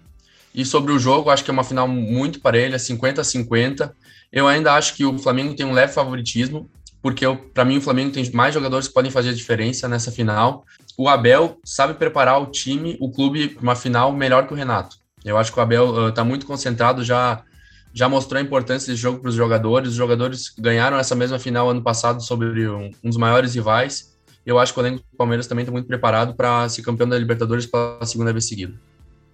E 0.52 0.64
sobre 0.64 0.90
o 0.90 0.99
jogo, 0.99 1.30
acho 1.30 1.44
que 1.44 1.50
é 1.50 1.52
uma 1.52 1.62
final 1.62 1.87
muito 1.87 2.40
parelha, 2.40 2.76
50 2.76 3.20
a 3.20 3.25
50. 3.25 3.94
Eu 4.32 4.49
ainda 4.49 4.75
acho 4.75 4.97
que 4.97 5.04
o 5.04 5.16
Flamengo 5.16 5.54
tem 5.54 5.64
um 5.64 5.73
leve 5.73 5.92
favoritismo, 5.92 6.68
porque 7.02 7.24
para 7.54 7.64
mim 7.64 7.78
o 7.78 7.80
Flamengo 7.80 8.12
tem 8.12 8.30
mais 8.32 8.54
jogadores 8.54 8.88
que 8.88 8.94
podem 8.94 9.10
fazer 9.10 9.30
a 9.30 9.34
diferença 9.34 9.88
nessa 9.88 10.10
final. 10.10 10.64
O 10.96 11.08
Abel 11.08 11.58
sabe 11.64 11.94
preparar 11.94 12.40
o 12.42 12.46
time, 12.46 12.96
o 13.00 13.10
clube 13.10 13.56
uma 13.60 13.76
final 13.76 14.12
melhor 14.12 14.46
que 14.46 14.52
o 14.52 14.56
Renato. 14.56 14.96
Eu 15.24 15.36
acho 15.36 15.52
que 15.52 15.58
o 15.58 15.62
Abel 15.62 16.08
está 16.08 16.22
uh, 16.22 16.26
muito 16.26 16.46
concentrado, 16.46 17.04
já 17.04 17.42
já 17.92 18.08
mostrou 18.08 18.38
a 18.38 18.42
importância 18.42 18.92
desse 18.92 19.02
jogo 19.02 19.18
para 19.20 19.30
os 19.30 19.34
jogadores. 19.34 19.90
Os 19.90 19.94
jogadores 19.94 20.54
ganharam 20.58 20.98
essa 20.98 21.14
mesma 21.14 21.38
final 21.38 21.68
ano 21.70 21.82
passado 21.82 22.22
sobre 22.22 22.68
um, 22.68 22.90
um 23.02 23.08
dos 23.08 23.16
maiores 23.16 23.54
rivais. 23.54 24.16
Eu 24.44 24.58
acho 24.58 24.72
que 24.72 24.80
o 24.80 24.82
elenco 24.82 24.98
do 24.98 25.16
Palmeiras 25.16 25.46
também 25.46 25.62
está 25.62 25.72
muito 25.72 25.86
preparado 25.86 26.34
para 26.34 26.68
ser 26.68 26.82
campeão 26.82 27.08
da 27.08 27.18
Libertadores 27.18 27.66
pela 27.66 28.04
segunda 28.04 28.32
vez 28.32 28.46
seguida. 28.46 28.74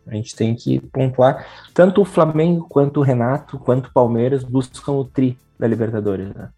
A 0.07 0.15
gente 0.15 0.35
tem 0.35 0.55
que 0.55 0.81
pontuar. 0.81 1.47
Tanto 1.73 2.03
o 2.03 2.05
Flamengo, 2.05 2.67
quanto 2.69 3.01
o 3.01 3.03
Renato, 3.03 3.59
quanto 3.59 3.89
o 3.89 3.93
Palmeiras 3.93 4.45
buscam 4.45 4.93
o 4.93 5.05
tri 5.05 5.39
da 5.59 5.67
Libertadores. 5.67 6.29
Né? 6.35 6.49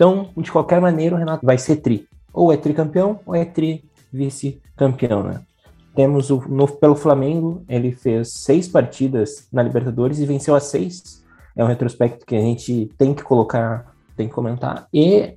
Então, 0.00 0.30
de 0.34 0.50
qualquer 0.50 0.80
maneira, 0.80 1.14
o 1.14 1.18
Renato 1.18 1.44
vai 1.44 1.58
ser 1.58 1.76
tri. 1.76 2.08
Ou 2.32 2.50
é 2.50 2.56
tricampeão, 2.56 3.20
ou 3.26 3.34
é 3.34 3.44
tri 3.44 3.84
vice-campeão. 4.10 5.22
Né? 5.22 5.42
Temos 5.94 6.30
o 6.30 6.42
no, 6.48 6.66
pelo 6.66 6.96
Flamengo, 6.96 7.62
ele 7.68 7.92
fez 7.92 8.32
seis 8.32 8.66
partidas 8.66 9.46
na 9.52 9.62
Libertadores 9.62 10.18
e 10.18 10.24
venceu 10.24 10.54
as 10.54 10.64
seis. 10.64 11.22
É 11.54 11.62
um 11.62 11.66
retrospecto 11.66 12.24
que 12.24 12.34
a 12.34 12.40
gente 12.40 12.90
tem 12.96 13.12
que 13.12 13.22
colocar, 13.22 13.94
tem 14.16 14.26
que 14.26 14.32
comentar. 14.32 14.88
E 14.90 15.34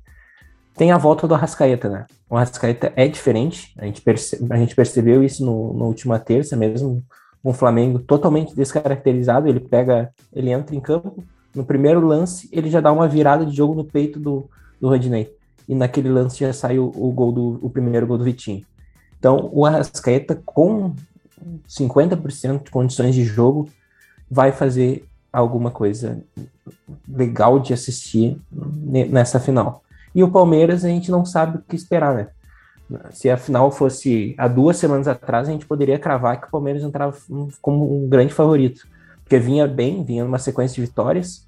tem 0.74 0.92
a 0.92 0.96
volta 0.96 1.28
do 1.28 1.34
Arrascaeta, 1.34 1.90
né? 1.90 2.06
O 2.30 2.34
Arrascaeta 2.34 2.90
é 2.96 3.06
diferente, 3.06 3.74
a 3.76 3.84
gente, 3.84 4.00
perce, 4.00 4.46
a 4.48 4.56
gente 4.56 4.74
percebeu 4.74 5.22
isso 5.22 5.44
no, 5.44 5.74
no 5.74 5.84
última 5.84 6.18
terça 6.18 6.56
mesmo, 6.56 7.04
um 7.44 7.52
Flamengo 7.52 7.98
totalmente 7.98 8.56
descaracterizado, 8.56 9.46
ele 9.46 9.60
pega, 9.60 10.10
ele 10.32 10.50
entra 10.50 10.74
em 10.74 10.80
campo, 10.80 11.22
no 11.54 11.64
primeiro 11.64 12.06
lance 12.06 12.48
ele 12.52 12.70
já 12.70 12.80
dá 12.80 12.92
uma 12.92 13.08
virada 13.08 13.44
de 13.46 13.56
jogo 13.56 13.74
no 13.74 13.84
peito 13.84 14.18
do, 14.18 14.48
do 14.80 14.88
Rodinei, 14.88 15.34
e 15.68 15.74
naquele 15.74 16.08
lance 16.08 16.40
já 16.40 16.52
sai 16.52 16.78
o, 16.78 16.88
gol 17.12 17.32
do, 17.32 17.58
o 17.62 17.70
primeiro 17.70 18.06
gol 18.06 18.18
do 18.18 18.24
Vitinho. 18.24 18.64
Então 19.18 19.48
o 19.52 19.64
Arrascaeta 19.64 20.40
com 20.44 20.94
50% 21.68 22.64
de 22.64 22.70
condições 22.70 23.14
de 23.14 23.24
jogo 23.24 23.68
vai 24.30 24.52
fazer 24.52 25.06
alguma 25.32 25.70
coisa 25.70 26.22
legal 27.08 27.58
de 27.58 27.72
assistir 27.72 28.38
nessa 28.52 29.40
final. 29.40 29.82
E 30.14 30.22
o 30.22 30.30
Palmeiras 30.30 30.84
a 30.84 30.88
gente 30.88 31.10
não 31.10 31.24
sabe 31.24 31.58
o 31.58 31.62
que 31.62 31.74
esperar, 31.74 32.14
né? 32.14 32.28
Se 33.10 33.30
a 33.30 33.36
final 33.36 33.70
fosse 33.70 34.34
há 34.38 34.46
duas 34.46 34.76
semanas 34.76 35.08
atrás, 35.08 35.48
a 35.48 35.52
gente 35.52 35.66
poderia 35.66 35.98
cravar 35.98 36.40
que 36.40 36.46
o 36.46 36.50
Palmeiras 36.50 36.82
entrava 36.82 37.16
como 37.60 38.04
um 38.04 38.08
grande 38.08 38.32
favorito. 38.32 38.86
Porque 39.22 39.38
vinha 39.38 39.66
bem, 39.66 40.04
vinha 40.04 40.22
numa 40.22 40.38
sequência 40.38 40.76
de 40.76 40.82
vitórias. 40.82 41.43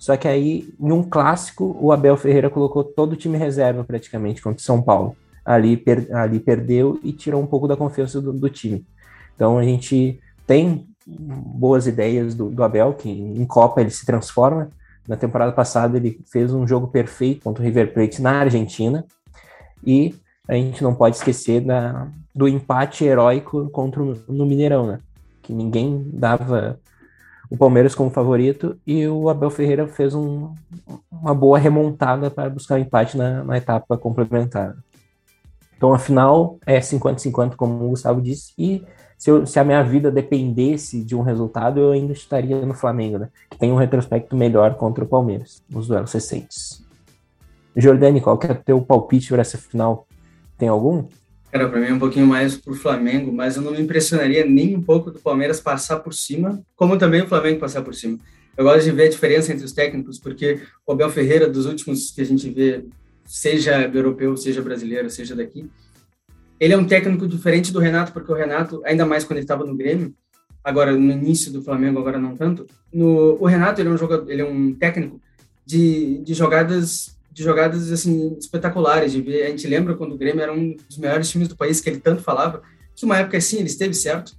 Só 0.00 0.16
que 0.16 0.26
aí, 0.26 0.72
em 0.80 0.90
um 0.90 1.02
clássico, 1.02 1.76
o 1.78 1.92
Abel 1.92 2.16
Ferreira 2.16 2.48
colocou 2.48 2.82
todo 2.82 3.12
o 3.12 3.16
time 3.16 3.36
reserva 3.36 3.84
praticamente 3.84 4.40
contra 4.40 4.58
o 4.58 4.62
São 4.62 4.80
Paulo. 4.80 5.14
Ali, 5.44 5.76
per, 5.76 6.08
ali 6.16 6.40
perdeu 6.40 6.98
e 7.04 7.12
tirou 7.12 7.42
um 7.42 7.46
pouco 7.46 7.68
da 7.68 7.76
confiança 7.76 8.18
do, 8.18 8.32
do 8.32 8.48
time. 8.48 8.82
Então 9.36 9.58
a 9.58 9.62
gente 9.62 10.18
tem 10.46 10.88
boas 11.06 11.86
ideias 11.86 12.34
do, 12.34 12.48
do, 12.48 12.64
Abel, 12.64 12.94
que 12.94 13.10
em 13.10 13.44
Copa 13.44 13.82
ele 13.82 13.90
se 13.90 14.06
transforma. 14.06 14.70
Na 15.06 15.18
temporada 15.18 15.52
passada 15.52 15.98
ele 15.98 16.18
fez 16.32 16.50
um 16.50 16.66
jogo 16.66 16.88
perfeito 16.88 17.44
contra 17.44 17.62
o 17.62 17.66
River 17.66 17.92
Plate 17.92 18.22
na 18.22 18.40
Argentina. 18.40 19.04
E 19.84 20.14
a 20.48 20.54
gente 20.54 20.82
não 20.82 20.94
pode 20.94 21.16
esquecer 21.16 21.60
da, 21.60 22.08
do 22.34 22.48
empate 22.48 23.04
heróico 23.04 23.68
contra 23.68 24.02
o, 24.02 24.16
no 24.28 24.46
Mineirão, 24.46 24.86
né? 24.86 24.98
Que 25.42 25.52
ninguém 25.52 26.08
dava 26.10 26.80
o 27.50 27.56
Palmeiras 27.56 27.96
como 27.96 28.10
favorito 28.10 28.78
e 28.86 29.06
o 29.08 29.28
Abel 29.28 29.50
Ferreira 29.50 29.88
fez 29.88 30.14
um, 30.14 30.54
uma 31.10 31.34
boa 31.34 31.58
remontada 31.58 32.30
para 32.30 32.48
buscar 32.48 32.76
um 32.76 32.78
empate 32.78 33.18
na, 33.18 33.42
na 33.42 33.58
etapa 33.58 33.98
complementar. 33.98 34.76
Então, 35.76 35.92
afinal, 35.92 36.58
é 36.64 36.78
50-50, 36.78 37.56
como 37.56 37.86
o 37.86 37.88
Gustavo 37.88 38.20
disse, 38.20 38.52
e 38.56 38.84
se, 39.18 39.30
eu, 39.30 39.46
se, 39.46 39.58
a 39.58 39.64
minha 39.64 39.82
vida 39.82 40.10
dependesse 40.10 41.02
de 41.02 41.16
um 41.16 41.22
resultado, 41.22 41.80
eu 41.80 41.90
ainda 41.90 42.12
estaria 42.12 42.64
no 42.64 42.74
Flamengo, 42.74 43.18
né? 43.18 43.28
Que 43.50 43.58
tem 43.58 43.72
um 43.72 43.76
retrospecto 43.76 44.36
melhor 44.36 44.76
contra 44.76 45.02
o 45.02 45.08
Palmeiras, 45.08 45.62
nos 45.68 45.88
duelos 45.88 46.12
recentes. 46.12 46.84
Jordani, 47.74 48.20
qual 48.20 48.38
que 48.38 48.46
é 48.46 48.52
o 48.52 48.54
teu 48.54 48.80
palpite 48.82 49.30
para 49.30 49.40
essa 49.40 49.58
final? 49.58 50.06
Tem 50.56 50.68
algum? 50.68 51.06
Cara, 51.50 51.68
para 51.68 51.80
mim 51.80 51.86
é 51.86 51.92
um 51.92 51.98
pouquinho 51.98 52.26
mais 52.26 52.56
pro 52.56 52.74
Flamengo, 52.74 53.32
mas 53.32 53.56
eu 53.56 53.62
não 53.62 53.72
me 53.72 53.80
impressionaria 53.80 54.44
nem 54.44 54.76
um 54.76 54.82
pouco 54.82 55.10
do 55.10 55.18
Palmeiras 55.18 55.60
passar 55.60 55.98
por 55.98 56.14
cima, 56.14 56.62
como 56.76 56.96
também 56.96 57.22
o 57.22 57.26
Flamengo 57.26 57.58
passar 57.58 57.82
por 57.82 57.92
cima. 57.94 58.18
Eu 58.56 58.64
gosto 58.64 58.84
de 58.84 58.92
ver 58.92 59.04
a 59.04 59.08
diferença 59.08 59.52
entre 59.52 59.64
os 59.64 59.72
técnicos, 59.72 60.18
porque 60.18 60.60
o 60.86 60.92
Abel 60.92 61.10
Ferreira, 61.10 61.48
dos 61.48 61.66
últimos 61.66 62.12
que 62.12 62.20
a 62.20 62.24
gente 62.24 62.48
vê, 62.50 62.84
seja 63.24 63.82
europeu, 63.92 64.36
seja 64.36 64.62
brasileiro, 64.62 65.10
seja 65.10 65.34
daqui, 65.34 65.68
ele 66.60 66.74
é 66.74 66.76
um 66.76 66.84
técnico 66.84 67.26
diferente 67.26 67.72
do 67.72 67.80
Renato, 67.80 68.12
porque 68.12 68.30
o 68.30 68.34
Renato, 68.34 68.80
ainda 68.84 69.04
mais 69.04 69.24
quando 69.24 69.38
ele 69.38 69.44
estava 69.44 69.64
no 69.64 69.74
Grêmio, 69.74 70.14
agora 70.62 70.92
no 70.92 71.10
início 71.10 71.50
do 71.50 71.62
Flamengo, 71.62 71.98
agora 71.98 72.18
não 72.18 72.36
tanto, 72.36 72.66
no, 72.92 73.36
o 73.40 73.46
Renato 73.46 73.80
ele 73.80 73.88
é 73.88 73.92
um 73.92 73.98
jogador, 73.98 74.30
ele 74.30 74.42
é 74.42 74.44
um 74.44 74.74
técnico 74.74 75.20
de, 75.64 76.18
de 76.18 76.34
jogadas 76.34 77.18
de 77.32 77.42
jogadas 77.42 77.90
assim 77.92 78.36
espetaculares 78.38 79.12
de 79.12 79.20
ver. 79.20 79.44
A 79.44 79.50
gente 79.50 79.66
lembra 79.66 79.94
quando 79.94 80.12
o 80.12 80.18
Grêmio 80.18 80.42
era 80.42 80.52
um 80.52 80.76
dos 80.88 80.98
melhores 80.98 81.28
times 81.30 81.48
do 81.48 81.56
país 81.56 81.80
que 81.80 81.88
ele 81.88 82.00
tanto 82.00 82.22
falava, 82.22 82.62
que 82.94 83.04
uma 83.04 83.18
época 83.18 83.36
assim 83.36 83.58
ele 83.58 83.66
esteve 83.66 83.94
certo, 83.94 84.34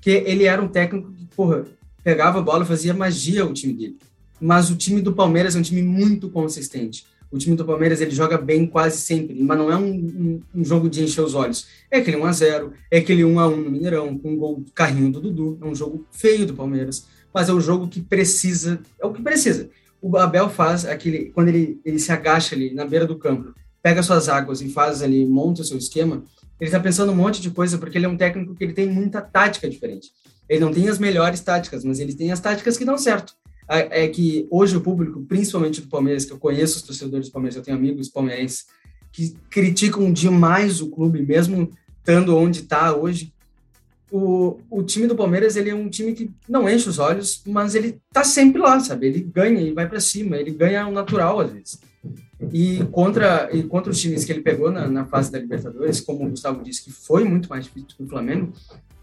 que 0.00 0.10
ele 0.10 0.44
era 0.44 0.62
um 0.62 0.68
técnico 0.68 1.10
que, 1.12 1.26
porra, 1.34 1.64
pegava 2.02 2.38
a 2.38 2.42
bola, 2.42 2.64
fazia 2.64 2.92
magia 2.92 3.44
o 3.44 3.52
time 3.52 3.72
dele. 3.72 3.98
Mas 4.40 4.70
o 4.70 4.76
time 4.76 5.00
do 5.00 5.14
Palmeiras 5.14 5.56
é 5.56 5.58
um 5.58 5.62
time 5.62 5.82
muito 5.82 6.28
consistente. 6.28 7.06
O 7.30 7.38
time 7.38 7.56
do 7.56 7.64
Palmeiras 7.64 8.00
ele 8.00 8.10
joga 8.10 8.36
bem 8.36 8.66
quase 8.66 8.98
sempre, 8.98 9.42
mas 9.42 9.58
não 9.58 9.72
é 9.72 9.76
um, 9.76 9.90
um, 9.90 10.40
um 10.54 10.64
jogo 10.64 10.88
de 10.88 11.02
encher 11.02 11.22
os 11.22 11.34
olhos. 11.34 11.66
É 11.90 11.98
aquele 11.98 12.16
1 12.18 12.24
a 12.26 12.32
0 12.32 12.72
é 12.90 12.98
aquele 12.98 13.24
1 13.24 13.40
a 13.40 13.48
1 13.48 13.56
no 13.56 13.70
Mineirão, 13.70 14.18
com 14.18 14.32
um 14.32 14.36
gol 14.36 14.64
carrinho 14.74 15.10
do 15.10 15.20
Dudu. 15.20 15.58
É 15.60 15.64
um 15.64 15.74
jogo 15.74 16.06
feio 16.12 16.46
do 16.46 16.54
Palmeiras, 16.54 17.06
mas 17.32 17.48
é 17.48 17.52
o 17.52 17.60
jogo 17.60 17.88
que 17.88 18.00
precisa, 18.00 18.80
é 19.00 19.06
o 19.06 19.12
que 19.12 19.22
precisa 19.22 19.70
o 20.04 20.18
Abel 20.18 20.50
faz 20.50 20.84
aquele 20.84 21.30
quando 21.30 21.48
ele, 21.48 21.80
ele 21.84 21.98
se 21.98 22.12
agacha 22.12 22.54
ali 22.54 22.74
na 22.74 22.84
beira 22.84 23.06
do 23.06 23.18
campo, 23.18 23.54
pega 23.82 24.02
suas 24.02 24.28
águas 24.28 24.60
e 24.60 24.68
faz 24.68 25.02
ali, 25.02 25.24
monta 25.24 25.62
o 25.62 25.64
seu 25.64 25.78
esquema, 25.78 26.22
ele 26.60 26.68
está 26.68 26.78
pensando 26.78 27.10
um 27.10 27.16
monte 27.16 27.40
de 27.40 27.50
coisa 27.50 27.78
porque 27.78 27.98
ele 27.98 28.06
é 28.06 28.08
um 28.08 28.16
técnico 28.16 28.54
que 28.54 28.62
ele 28.62 28.72
tem 28.72 28.86
muita 28.86 29.20
tática 29.20 29.68
diferente. 29.68 30.10
Ele 30.48 30.60
não 30.60 30.72
tem 30.72 30.88
as 30.88 30.98
melhores 30.98 31.40
táticas, 31.40 31.84
mas 31.84 32.00
ele 32.00 32.14
tem 32.14 32.30
as 32.30 32.40
táticas 32.40 32.76
que 32.76 32.84
dão 32.84 32.98
certo. 32.98 33.34
É 33.66 34.06
que 34.08 34.46
hoje 34.50 34.76
o 34.76 34.80
público, 34.80 35.24
principalmente 35.26 35.80
do 35.80 35.88
Palmeiras, 35.88 36.26
que 36.26 36.32
eu 36.32 36.38
conheço 36.38 36.76
os 36.76 36.82
torcedores 36.82 37.28
do 37.28 37.32
Palmeiras, 37.32 37.56
eu 37.56 37.62
tenho 37.62 37.78
amigos 37.78 38.10
palmeirenses 38.10 38.66
que 39.10 39.34
criticam 39.48 40.12
demais 40.12 40.82
o 40.82 40.90
clube, 40.90 41.24
mesmo 41.24 41.70
estando 41.98 42.36
onde 42.36 42.60
está 42.60 42.94
hoje, 42.94 43.32
o, 44.10 44.58
o 44.70 44.82
time 44.82 45.06
do 45.06 45.16
Palmeiras 45.16 45.56
ele 45.56 45.70
é 45.70 45.74
um 45.74 45.88
time 45.88 46.12
que 46.12 46.30
não 46.48 46.68
enche 46.68 46.88
os 46.88 46.98
olhos, 46.98 47.42
mas 47.46 47.74
ele 47.74 47.98
tá 48.12 48.22
sempre 48.22 48.60
lá, 48.60 48.78
sabe? 48.80 49.06
Ele 49.06 49.20
ganha 49.20 49.60
e 49.60 49.72
vai 49.72 49.88
para 49.88 50.00
cima, 50.00 50.36
ele 50.36 50.50
ganha 50.50 50.86
o 50.86 50.92
natural 50.92 51.40
às 51.40 51.50
vezes. 51.50 51.80
E 52.52 52.84
contra, 52.90 53.48
e 53.52 53.62
contra 53.62 53.90
os 53.90 54.00
times 54.00 54.24
que 54.24 54.32
ele 54.32 54.42
pegou 54.42 54.70
na, 54.70 54.86
na 54.86 55.04
fase 55.06 55.32
da 55.32 55.38
Libertadores, 55.38 56.00
como 56.00 56.26
o 56.26 56.30
Gustavo 56.30 56.62
disse, 56.62 56.84
que 56.84 56.92
foi 56.92 57.24
muito 57.24 57.48
mais 57.48 57.64
difícil 57.64 57.88
que 57.96 58.02
o 58.02 58.08
Flamengo, 58.08 58.52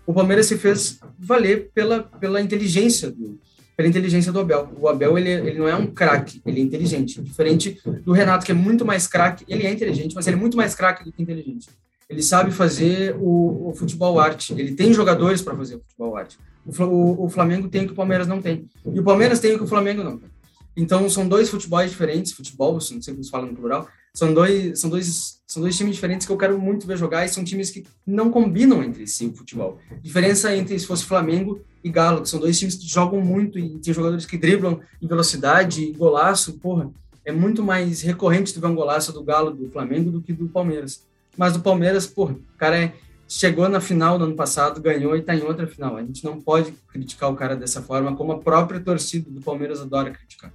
o 0.05 0.13
Palmeiras 0.13 0.45
se 0.45 0.57
fez 0.57 0.99
valer 1.17 1.71
pela, 1.73 2.03
pela 2.03 2.41
inteligência 2.41 3.09
do, 3.09 3.39
pela 3.75 3.89
inteligência 3.89 4.31
do 4.31 4.39
Abel. 4.39 4.69
O 4.79 4.87
Abel 4.87 5.17
ele, 5.17 5.29
ele 5.29 5.59
não 5.59 5.67
é 5.67 5.75
um 5.75 5.87
craque, 5.87 6.41
ele 6.45 6.59
é 6.59 6.63
inteligente. 6.63 7.21
Diferente 7.21 7.79
do 8.03 8.11
Renato, 8.11 8.45
que 8.45 8.51
é 8.51 8.55
muito 8.55 8.85
mais 8.85 9.07
craque, 9.07 9.45
ele 9.47 9.65
é 9.65 9.71
inteligente, 9.71 10.13
mas 10.13 10.27
ele 10.27 10.35
é 10.35 10.39
muito 10.39 10.57
mais 10.57 10.75
craque 10.75 11.03
do 11.03 11.11
que 11.11 11.21
inteligente 11.21 11.67
ele 12.11 12.21
sabe 12.21 12.51
fazer 12.51 13.15
o, 13.17 13.69
o 13.69 13.73
futebol 13.73 14.19
arte. 14.19 14.51
Ele 14.51 14.73
tem 14.73 14.93
jogadores 14.93 15.41
para 15.41 15.55
fazer 15.55 15.75
o 15.75 15.79
futebol 15.79 16.17
arte. 16.17 16.37
O, 16.65 17.25
o, 17.25 17.29
Flamengo 17.29 17.69
tem 17.69 17.83
o 17.83 17.85
que 17.87 17.93
o 17.93 17.95
Palmeiras 17.95 18.27
não 18.27 18.41
tem. 18.41 18.69
E 18.85 18.99
o 18.99 19.03
Palmeiras 19.03 19.39
tem 19.39 19.55
o 19.55 19.57
que 19.57 19.63
o 19.63 19.67
Flamengo 19.67 20.03
não 20.03 20.17
tem. 20.17 20.29
Então, 20.75 21.09
são 21.09 21.25
dois 21.25 21.49
futebols 21.49 21.89
diferentes, 21.89 22.33
futebol, 22.33 22.73
não 22.73 22.81
sei 22.81 23.13
como 23.13 23.23
se 23.23 23.31
fala 23.31 23.45
no 23.45 23.55
plural, 23.55 23.87
são 24.13 24.33
dois, 24.33 24.77
são, 24.79 24.89
dois, 24.89 25.41
são 25.47 25.61
dois 25.61 25.77
times 25.77 25.95
diferentes 25.95 26.27
que 26.27 26.33
eu 26.33 26.37
quero 26.37 26.59
muito 26.59 26.85
ver 26.85 26.97
jogar 26.97 27.25
e 27.25 27.29
são 27.29 27.45
times 27.45 27.69
que 27.69 27.85
não 28.05 28.29
combinam 28.29 28.83
entre 28.83 29.07
si 29.07 29.27
o 29.27 29.33
futebol. 29.33 29.79
Diferença 30.01 30.53
entre 30.55 30.77
se 30.77 30.85
fosse 30.85 31.05
Flamengo 31.05 31.61
e 31.81 31.89
Galo, 31.89 32.21
que 32.21 32.29
são 32.29 32.41
dois 32.41 32.59
times 32.59 32.75
que 32.75 32.87
jogam 32.87 33.21
muito 33.21 33.57
e 33.57 33.79
tem 33.79 33.93
jogadores 33.93 34.25
que 34.25 34.37
driblam 34.37 34.81
em 35.01 35.07
velocidade, 35.07 35.83
e 35.83 35.93
golaço, 35.93 36.59
porra. 36.59 36.91
É 37.23 37.31
muito 37.31 37.63
mais 37.63 38.01
recorrente 38.01 38.53
tu 38.53 38.59
ver 38.59 38.67
um 38.67 38.75
golaço 38.75 39.13
do 39.13 39.23
Galo, 39.23 39.51
do 39.51 39.69
Flamengo, 39.69 40.11
do 40.11 40.21
que 40.21 40.33
do 40.33 40.49
Palmeiras. 40.49 41.05
Mas 41.37 41.55
o 41.55 41.61
Palmeiras, 41.61 42.05
pô, 42.07 42.25
o 42.25 42.57
cara 42.57 42.77
é, 42.77 42.93
chegou 43.27 43.67
na 43.69 43.79
final 43.79 44.17
do 44.17 44.25
ano 44.25 44.35
passado, 44.35 44.81
ganhou 44.81 45.15
e 45.15 45.19
está 45.19 45.35
em 45.35 45.43
outra 45.43 45.65
final. 45.65 45.97
A 45.97 46.01
gente 46.01 46.23
não 46.23 46.39
pode 46.41 46.73
criticar 46.91 47.29
o 47.29 47.35
cara 47.35 47.55
dessa 47.55 47.81
forma, 47.81 48.15
como 48.15 48.33
a 48.33 48.39
própria 48.39 48.79
torcida 48.79 49.29
do 49.29 49.41
Palmeiras 49.41 49.81
adora 49.81 50.11
criticar. 50.11 50.51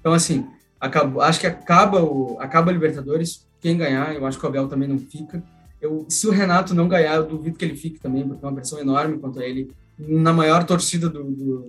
Então, 0.00 0.12
assim, 0.12 0.46
acho 1.20 1.40
que 1.40 1.46
acaba 1.46 2.02
o 2.02 2.36
acaba 2.40 2.70
a 2.70 2.74
Libertadores. 2.74 3.46
Quem 3.60 3.76
ganhar, 3.76 4.14
eu 4.14 4.26
acho 4.26 4.38
que 4.38 4.44
o 4.44 4.48
Abel 4.48 4.68
também 4.68 4.88
não 4.88 4.98
fica. 4.98 5.42
Eu, 5.80 6.04
se 6.08 6.26
o 6.26 6.30
Renato 6.30 6.74
não 6.74 6.88
ganhar, 6.88 7.16
eu 7.16 7.26
duvido 7.26 7.56
que 7.56 7.64
ele 7.64 7.76
fique 7.76 8.00
também, 8.00 8.26
porque 8.26 8.44
é 8.44 8.48
uma 8.48 8.54
pressão 8.54 8.78
enorme 8.78 9.18
contra 9.18 9.44
ele, 9.44 9.72
na 9.98 10.32
maior 10.32 10.64
torcida 10.64 11.08
do, 11.08 11.24
do 11.24 11.68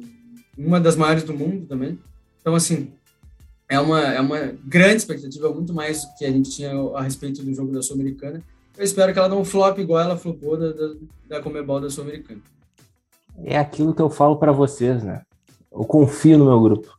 uma 0.58 0.80
das 0.80 0.96
maiores 0.96 1.24
do 1.24 1.34
mundo 1.34 1.66
também. 1.66 2.00
Então, 2.42 2.56
assim, 2.56 2.92
é 3.74 3.80
uma, 3.80 4.02
é 4.02 4.22
uma 4.22 4.54
grande 4.64 4.98
expectativa, 4.98 5.52
muito 5.52 5.74
mais 5.74 6.06
do 6.06 6.14
que 6.16 6.26
a 6.26 6.32
gente 6.32 6.52
tinha 6.52 6.72
a 6.96 7.02
respeito 7.02 7.44
do 7.44 7.54
jogo 7.56 7.72
da 7.72 7.82
Sul-Americana. 7.82 8.40
Eu 8.78 8.84
espero 8.84 9.12
que 9.12 9.18
ela 9.18 9.28
não 9.28 9.44
flop 9.44 9.80
igual 9.80 10.00
ela 10.00 10.16
flopou 10.16 10.56
da, 10.56 10.72
da, 10.72 10.94
da 11.28 11.42
Comebol 11.42 11.82
da 11.82 11.90
Sul-Americana. 11.90 12.40
É 13.44 13.58
aquilo 13.58 13.96
que 13.96 14.02
eu 14.02 14.12
falo 14.12 14.38
para 14.38 14.52
vocês, 14.52 15.02
né? 15.02 15.24
Eu 15.72 15.84
confio 15.86 16.38
no 16.38 16.46
meu 16.46 16.62
grupo. 16.62 16.96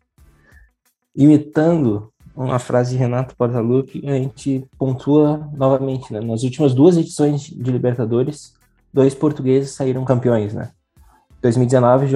Imitando 1.14 2.12
uma 2.34 2.58
frase 2.58 2.90
de 2.90 2.96
Renato 2.96 3.36
Portaluppi, 3.36 4.02
a 4.08 4.14
gente 4.14 4.66
pontua 4.76 5.48
novamente, 5.56 6.12
né? 6.12 6.20
Nas 6.20 6.42
últimas 6.42 6.74
duas 6.74 6.96
edições 6.96 7.42
de 7.42 7.70
Libertadores, 7.70 8.52
dois 8.92 9.14
portugueses 9.14 9.70
saíram 9.70 10.04
campeões, 10.04 10.52
né? 10.52 10.72
2019, 11.40 12.08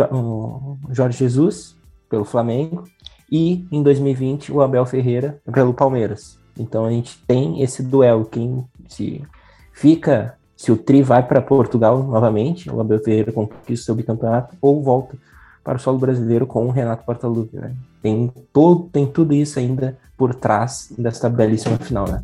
Jorge 0.91 1.19
Jesus, 1.19 1.77
pelo 2.09 2.25
Flamengo, 2.25 2.85
e 3.31 3.67
em 3.71 3.83
2020, 3.83 4.53
o 4.53 4.61
Abel 4.61 4.87
Ferreira, 4.87 5.41
pelo 5.53 5.75
Palmeiras. 5.75 6.39
Então 6.59 6.85
a 6.85 6.91
gente 6.91 7.19
tem 7.27 7.63
esse 7.63 7.83
duelo. 7.83 8.25
Quem 8.25 8.65
se 8.89 9.23
fica, 9.73 10.35
se 10.57 10.73
o 10.73 10.77
Tri 10.77 11.03
vai 11.03 11.27
para 11.27 11.41
Portugal 11.41 12.03
novamente, 12.03 12.71
o 12.71 12.81
Abel 12.81 12.99
Ferreira 12.99 13.33
conquista 13.33 13.73
o 13.73 13.77
seu 13.77 13.95
bicampeonato, 13.95 14.57
ou 14.61 14.83
volta 14.83 15.17
para 15.63 15.77
o 15.77 15.81
solo 15.81 15.99
brasileiro 15.99 16.47
com 16.47 16.67
o 16.67 16.71
Renato 16.71 17.05
Portaluppi, 17.05 17.57
né? 17.57 17.75
Tem, 18.01 18.33
todo, 18.53 18.89
tem 18.91 19.07
tudo 19.07 19.35
isso 19.35 19.59
ainda 19.59 19.99
por 20.17 20.35
trás 20.35 20.93
dessa 20.97 21.29
belíssima 21.29 21.77
final, 21.77 22.09
né? 22.09 22.21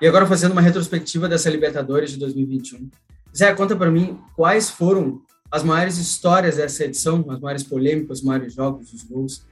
E 0.00 0.06
agora 0.06 0.26
fazendo 0.26 0.52
uma 0.52 0.60
retrospectiva 0.60 1.26
dessa 1.26 1.48
Libertadores 1.48 2.10
de 2.10 2.18
2021. 2.18 2.90
Zé, 3.34 3.54
conta 3.54 3.74
para 3.74 3.90
mim 3.90 4.18
quais 4.34 4.68
foram 4.68 5.20
as 5.50 5.62
maiores 5.62 5.96
histórias 5.96 6.56
dessa 6.56 6.84
edição, 6.84 7.24
as 7.30 7.40
maiores 7.40 7.62
polêmicas, 7.62 8.18
os 8.18 8.24
maiores 8.24 8.52
jogos, 8.52 8.92
os 8.92 9.02
gols. 9.04 9.46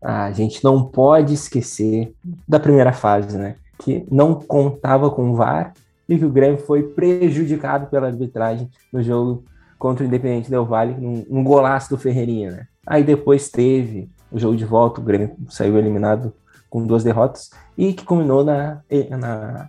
Ah, 0.00 0.26
a 0.26 0.32
gente 0.32 0.62
não 0.62 0.84
pode 0.84 1.34
esquecer 1.34 2.12
da 2.46 2.60
primeira 2.60 2.92
fase, 2.92 3.36
né? 3.36 3.56
Que 3.76 4.06
não 4.08 4.36
contava 4.36 5.10
com 5.10 5.30
o 5.30 5.34
VAR 5.34 5.74
e 6.08 6.16
que 6.16 6.24
o 6.24 6.30
Grêmio 6.30 6.58
foi 6.58 6.84
prejudicado 6.84 7.88
pela 7.88 8.06
arbitragem 8.06 8.70
no 8.92 9.02
jogo 9.02 9.44
contra 9.78 10.04
o 10.04 10.06
Independente 10.06 10.48
Del 10.48 10.64
Valle, 10.64 10.94
num, 10.94 11.26
um 11.28 11.42
golaço 11.42 11.90
do 11.90 11.98
Ferreirinha, 11.98 12.52
né? 12.52 12.66
Aí 12.86 13.02
depois 13.02 13.48
teve 13.48 14.08
o 14.30 14.38
jogo 14.38 14.56
de 14.56 14.64
volta, 14.64 15.00
o 15.00 15.04
Grêmio 15.04 15.36
saiu 15.48 15.76
eliminado 15.76 16.32
com 16.70 16.86
duas 16.86 17.02
derrotas 17.02 17.50
e 17.76 17.92
que 17.92 18.04
culminou 18.04 18.44
na, 18.44 18.80
na 19.18 19.68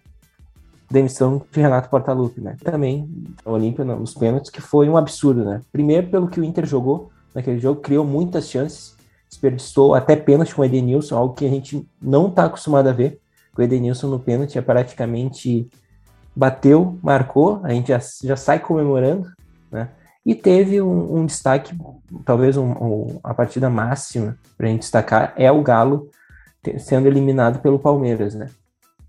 demissão 0.89 1.41
de 1.51 1.61
Renato 1.61 1.89
Portaluppi, 1.89 2.41
né? 2.41 2.55
Também 2.63 3.09
a 3.45 3.51
Olímpia 3.51 3.85
nos 3.85 4.13
pênaltis, 4.13 4.49
que 4.49 4.61
foi 4.61 4.89
um 4.89 4.97
absurdo, 4.97 5.45
né? 5.45 5.61
Primeiro 5.71 6.07
pelo 6.07 6.27
que 6.27 6.39
o 6.39 6.43
Inter 6.43 6.65
jogou 6.65 7.11
naquele 7.33 7.59
jogo, 7.59 7.81
criou 7.81 8.03
muitas 8.03 8.49
chances, 8.49 8.95
desperdiçou 9.29 9.93
até 9.93 10.15
pênalti 10.15 10.55
com 10.55 10.61
o 10.61 10.65
Edenilson, 10.65 11.15
algo 11.15 11.35
que 11.35 11.45
a 11.45 11.49
gente 11.49 11.87
não 12.01 12.27
está 12.27 12.45
acostumado 12.45 12.87
a 12.87 12.91
ver. 12.91 13.19
O 13.57 13.61
Edenilson 13.61 14.07
no 14.07 14.19
pênalti 14.19 14.57
é 14.57 14.61
praticamente 14.61 15.69
bateu, 16.35 16.97
marcou, 17.03 17.59
a 17.63 17.69
gente 17.69 17.89
já, 17.89 17.99
já 18.23 18.35
sai 18.35 18.59
comemorando, 18.59 19.29
né? 19.71 19.89
E 20.25 20.35
teve 20.35 20.81
um, 20.81 21.17
um 21.17 21.25
destaque, 21.25 21.75
talvez 22.25 22.57
um, 22.57 22.71
um, 22.71 23.19
a 23.23 23.33
partida 23.33 23.69
máxima 23.69 24.37
para 24.57 24.67
a 24.67 24.69
gente 24.69 24.81
destacar 24.81 25.33
é 25.35 25.51
o 25.51 25.61
Galo 25.61 26.09
sendo 26.77 27.07
eliminado 27.07 27.59
pelo 27.59 27.79
Palmeiras, 27.79 28.35
né? 28.35 28.49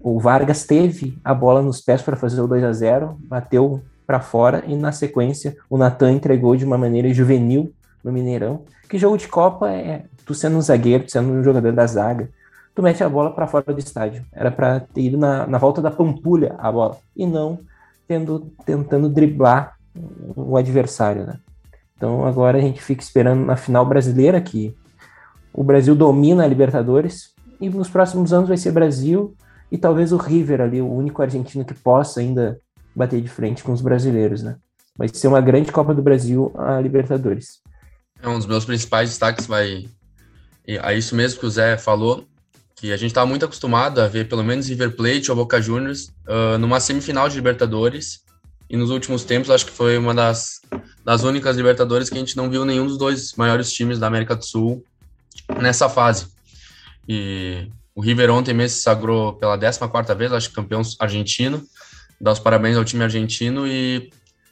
O 0.00 0.18
Vargas 0.18 0.64
teve 0.64 1.18
a 1.22 1.34
bola 1.34 1.60
nos 1.60 1.80
pés 1.80 2.00
para 2.00 2.16
fazer 2.16 2.40
o 2.40 2.48
2 2.48 2.64
a 2.64 2.72
0 2.72 3.18
bateu 3.20 3.82
para 4.06 4.18
fora 4.18 4.64
e 4.66 4.74
na 4.74 4.92
sequência 4.92 5.56
o 5.68 5.76
Natan 5.76 6.12
entregou 6.12 6.56
de 6.56 6.64
uma 6.64 6.78
maneira 6.78 7.12
juvenil 7.12 7.72
no 8.02 8.10
Mineirão. 8.10 8.64
Que 8.88 8.98
jogo 8.98 9.18
de 9.18 9.28
Copa 9.28 9.70
é 9.70 10.04
tu 10.24 10.34
sendo 10.34 10.56
um 10.56 10.60
zagueiro, 10.60 11.04
tu 11.04 11.12
sendo 11.12 11.30
um 11.30 11.44
jogador 11.44 11.72
da 11.72 11.86
zaga, 11.86 12.30
tu 12.74 12.82
mete 12.82 13.04
a 13.04 13.08
bola 13.08 13.30
para 13.30 13.46
fora 13.46 13.72
do 13.72 13.78
estádio. 13.78 14.24
Era 14.32 14.50
para 14.50 14.80
ter 14.80 15.02
ido 15.02 15.18
na, 15.18 15.46
na 15.46 15.58
volta 15.58 15.82
da 15.82 15.90
Pampulha 15.90 16.54
a 16.58 16.72
bola 16.72 16.96
e 17.14 17.26
não 17.26 17.60
tendo, 18.08 18.50
tentando 18.64 19.08
driblar 19.08 19.76
o 20.34 20.56
adversário, 20.56 21.26
né? 21.26 21.38
Então 21.96 22.24
agora 22.24 22.56
a 22.56 22.60
gente 22.60 22.82
fica 22.82 23.02
esperando 23.02 23.44
na 23.44 23.56
final 23.56 23.84
brasileira 23.84 24.40
que 24.40 24.74
o 25.52 25.62
Brasil 25.62 25.94
domina 25.94 26.42
a 26.42 26.46
Libertadores 26.46 27.34
e 27.60 27.68
nos 27.68 27.90
próximos 27.90 28.32
anos 28.32 28.48
vai 28.48 28.56
ser 28.56 28.72
Brasil 28.72 29.34
e 29.70 29.78
talvez 29.78 30.12
o 30.12 30.16
River 30.16 30.60
ali, 30.60 30.80
o 30.80 30.92
único 30.92 31.22
argentino 31.22 31.64
que 31.64 31.74
possa 31.74 32.20
ainda 32.20 32.58
bater 32.94 33.20
de 33.20 33.28
frente 33.28 33.62
com 33.62 33.72
os 33.72 33.80
brasileiros, 33.80 34.42
né? 34.42 34.56
Vai 34.96 35.08
ser 35.08 35.28
uma 35.28 35.40
grande 35.40 35.70
Copa 35.72 35.94
do 35.94 36.02
Brasil 36.02 36.52
a 36.56 36.80
Libertadores. 36.80 37.60
É 38.20 38.28
um 38.28 38.36
dos 38.36 38.46
meus 38.46 38.64
principais 38.64 39.08
destaques 39.08 39.46
vai 39.46 39.86
a 40.82 40.92
isso 40.92 41.16
mesmo 41.16 41.40
que 41.40 41.46
o 41.46 41.50
Zé 41.50 41.76
falou, 41.76 42.24
que 42.76 42.92
a 42.92 42.96
gente 42.96 43.10
estava 43.10 43.26
muito 43.26 43.44
acostumado 43.44 44.00
a 44.00 44.06
ver 44.06 44.28
pelo 44.28 44.44
menos 44.44 44.68
River 44.68 44.94
Plate 44.94 45.30
ou 45.30 45.36
Boca 45.36 45.60
Juniors 45.60 46.12
uh, 46.28 46.58
numa 46.58 46.80
semifinal 46.80 47.28
de 47.28 47.36
Libertadores. 47.36 48.20
E 48.68 48.76
nos 48.76 48.90
últimos 48.90 49.24
tempos, 49.24 49.50
acho 49.50 49.66
que 49.66 49.72
foi 49.72 49.98
uma 49.98 50.14
das, 50.14 50.60
das 51.04 51.24
únicas 51.24 51.56
Libertadores 51.56 52.08
que 52.08 52.14
a 52.14 52.18
gente 52.18 52.36
não 52.36 52.48
viu 52.48 52.64
nenhum 52.64 52.86
dos 52.86 52.96
dois 52.96 53.34
maiores 53.34 53.72
times 53.72 53.98
da 53.98 54.06
América 54.06 54.36
do 54.36 54.44
Sul 54.44 54.84
nessa 55.60 55.88
fase. 55.88 56.28
E 57.08 57.68
o 57.94 58.00
River 58.00 58.30
ontem 58.30 58.54
mesmo 58.54 58.76
se 58.76 58.82
sagrou 58.82 59.34
pela 59.34 59.58
14 59.58 60.14
vez, 60.14 60.32
acho 60.32 60.48
que 60.48 60.54
campeão 60.54 60.82
argentino. 60.98 61.62
Dá 62.20 62.32
os 62.32 62.38
parabéns 62.38 62.76
ao 62.76 62.84
time 62.84 63.02
argentino 63.02 63.66
e 63.66 64.10